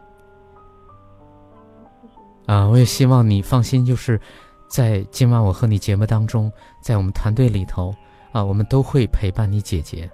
[2.47, 4.19] 啊，我也希望你放心，就是
[4.67, 6.51] 在今晚我和你节目当中，
[6.81, 7.93] 在我们团队里头，
[8.31, 10.09] 啊，我们都会陪伴你姐姐。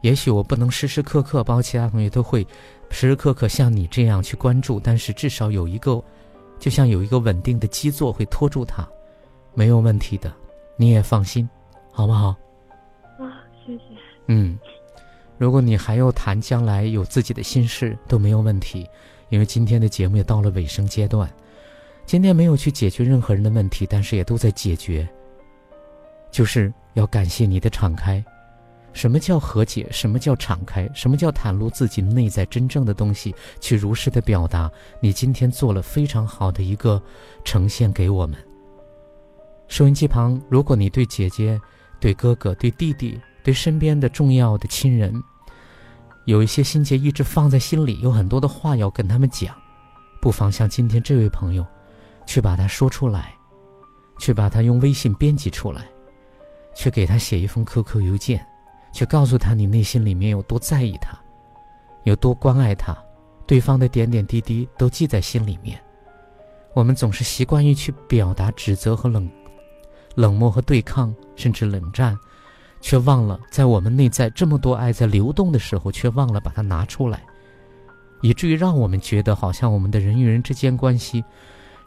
[0.00, 2.46] 也许我不能时时刻刻，包括其他同学都会
[2.90, 6.02] 时时刻刻像你这样去关注，但是至少有一个，
[6.58, 8.88] 就像有一个稳定的基座会托住他，
[9.54, 10.32] 没有问题的，
[10.76, 11.48] 你也放心，
[11.90, 12.28] 好不好？
[13.18, 13.82] 啊，谢谢。
[14.26, 14.58] 嗯，
[15.36, 18.86] 如果你还要谈将来有自己的心事，都没有问题，
[19.30, 21.28] 因为今天的节目也到了尾声阶段。
[22.06, 25.06] 今天没有去解决任何人的问题，但是也都在解决。
[26.30, 28.24] 就是要感谢你的敞开，
[28.98, 29.86] 什么叫和解？
[29.92, 30.90] 什么叫敞开？
[30.92, 34.68] 什么叫袒露自己内在真正的东西，去如实的表达？
[34.98, 37.00] 你今天做了非常好的一个
[37.44, 38.36] 呈现给我们。
[39.68, 41.60] 收音机旁，如果你对姐姐、
[42.00, 45.14] 对哥哥、对弟弟、对身边的重要的亲人，
[46.24, 49.54] 有一些心结一直放在心里，有很多的话要跟他们讲，
[50.20, 51.64] 不妨像今天这位朋友，
[52.26, 53.32] 去把它说出来，
[54.18, 55.86] 去把它用微信编辑出来，
[56.74, 58.44] 去给他写一封 QQ 邮件。
[58.92, 61.18] 去告诉他你内心里面有多在意他，
[62.04, 62.96] 有多关爱他，
[63.46, 65.80] 对方的点点滴滴都记在心里面。
[66.74, 69.28] 我们总是习惯于去表达指责和冷
[70.14, 72.16] 冷漠和对抗，甚至冷战，
[72.80, 77.22] 却忘了在我们内在这么多爱在流动的时候，却忘了把它拿出来，
[78.22, 81.24] 以至于让我们觉得好像我们的人与人之间关系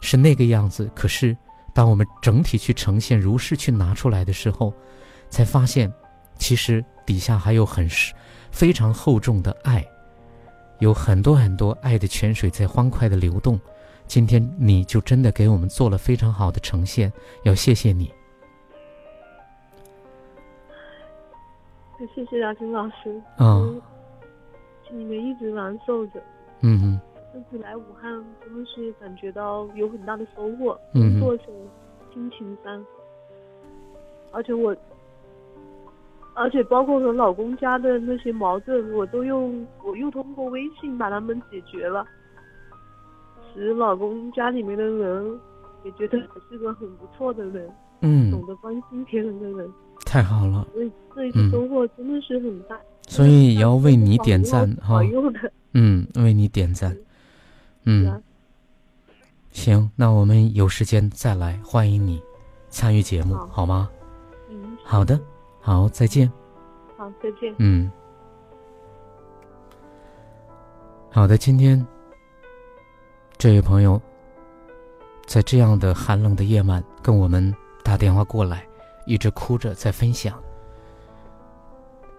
[0.00, 0.90] 是那个样子。
[0.94, 1.36] 可是，
[1.74, 4.72] 当我们整体去呈现、如是去拿出来的时候，
[5.30, 5.90] 才发现，
[6.42, 6.84] 其实。
[7.04, 8.14] 底下还有很是
[8.52, 9.84] 非常厚重的爱，
[10.78, 13.60] 有很多很多爱的泉水在欢快的流动。
[14.06, 17.12] 今天你就真的给我们做了非常好的呈现，
[17.42, 18.08] 要谢谢你。
[22.14, 23.20] 谢谢雅琴老师。
[23.38, 23.82] 嗯，
[24.88, 26.22] 心里面一直难受着。
[26.60, 27.00] 嗯嗯。
[27.34, 28.12] 这次来武汉
[28.44, 31.46] 真的是感觉到有很大的收获，工作上、
[32.14, 32.86] 心情上，
[34.30, 34.72] 而且我。
[36.34, 42.04] 而且包括和老公家的那些矛盾，我都用我又通过微信把他们解决了，
[43.52, 45.40] 使老公家里面的人
[45.84, 47.70] 也觉得我是个很不错的人，
[48.00, 49.70] 嗯，懂得关心别人的人，
[50.06, 50.66] 太好了。
[50.72, 56.96] 所以这一次收获真的是很大，所以也要为你点赞哈，的，嗯，为你点赞，
[57.84, 58.22] 嗯，
[59.50, 62.22] 行，那我们有时间再来，欢迎你
[62.70, 63.90] 参与节目，好吗？
[64.48, 65.20] 嗯，好的。
[65.62, 66.30] 好，再见。
[66.98, 67.54] 好，再见。
[67.58, 67.90] 嗯，
[71.08, 71.38] 好的。
[71.38, 71.86] 今天
[73.38, 74.00] 这位朋友
[75.24, 77.54] 在这样的寒冷的夜晚跟我们
[77.84, 78.66] 打电话过来，
[79.06, 80.36] 一直哭着在分享。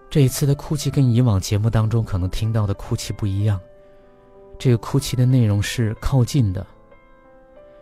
[0.08, 3.60] 这一次的哭泣跟以往节目当中可能听到的哭泣不一样，
[4.58, 6.66] 这个哭泣的内容是靠近的，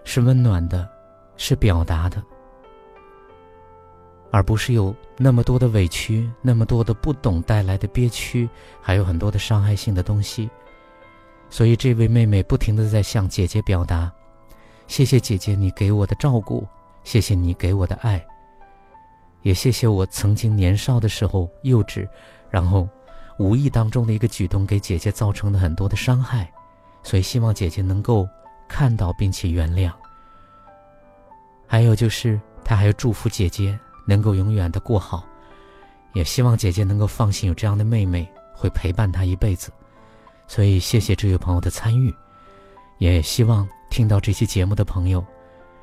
[0.03, 0.89] 是温暖的，
[1.37, 2.21] 是表达的。
[4.33, 8.49] 而不是有那么多的委屈，那么多的不懂带来的憋屈，
[8.81, 10.49] 还有很多的伤害性的东西。
[11.51, 14.11] 所以，这位妹妹不停的在向姐姐表达
[14.89, 16.67] ：“谢谢姐姐你给我的照顾，
[17.05, 18.25] 谢谢你给我的爱，
[19.43, 22.09] 也谢谢我曾经年少的时候幼稚，
[22.49, 22.89] 然后
[23.39, 26.51] 无意当中的一个举动给姐姐造成的很多的伤害。
[27.03, 28.27] 所以，希望姐姐能够
[28.67, 29.93] 看到并且原谅。
[31.67, 35.25] 还有就是，她还要祝福姐姐。”能够永远的过好，
[36.13, 39.71] 也希望姐姐能够放心，有这样的妹妹会陪伴她一辈子。
[40.47, 42.15] 所以，谢谢这位朋友的参与，
[42.99, 45.25] 也希望听到这期节目的朋友，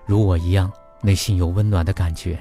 [0.05, 2.39] 如我一样，内心有温暖的感觉。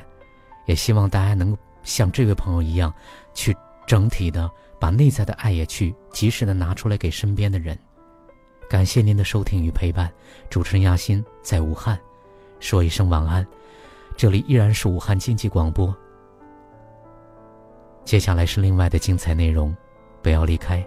[0.67, 2.93] 也希望大家能够像这位朋友一样，
[3.33, 3.57] 去
[3.87, 7.79] 整体的把内在的爱也去及时的拿出来给身边的人。
[8.69, 10.13] 感谢您的收听与陪伴，
[10.51, 11.99] 主持人亚欣在武汉，
[12.61, 13.47] 说一声晚安。
[14.19, 15.97] 这里依然是武汉经济广播。
[18.05, 19.73] 接下来是另外的精彩内容，
[20.25, 20.85] 不要离开。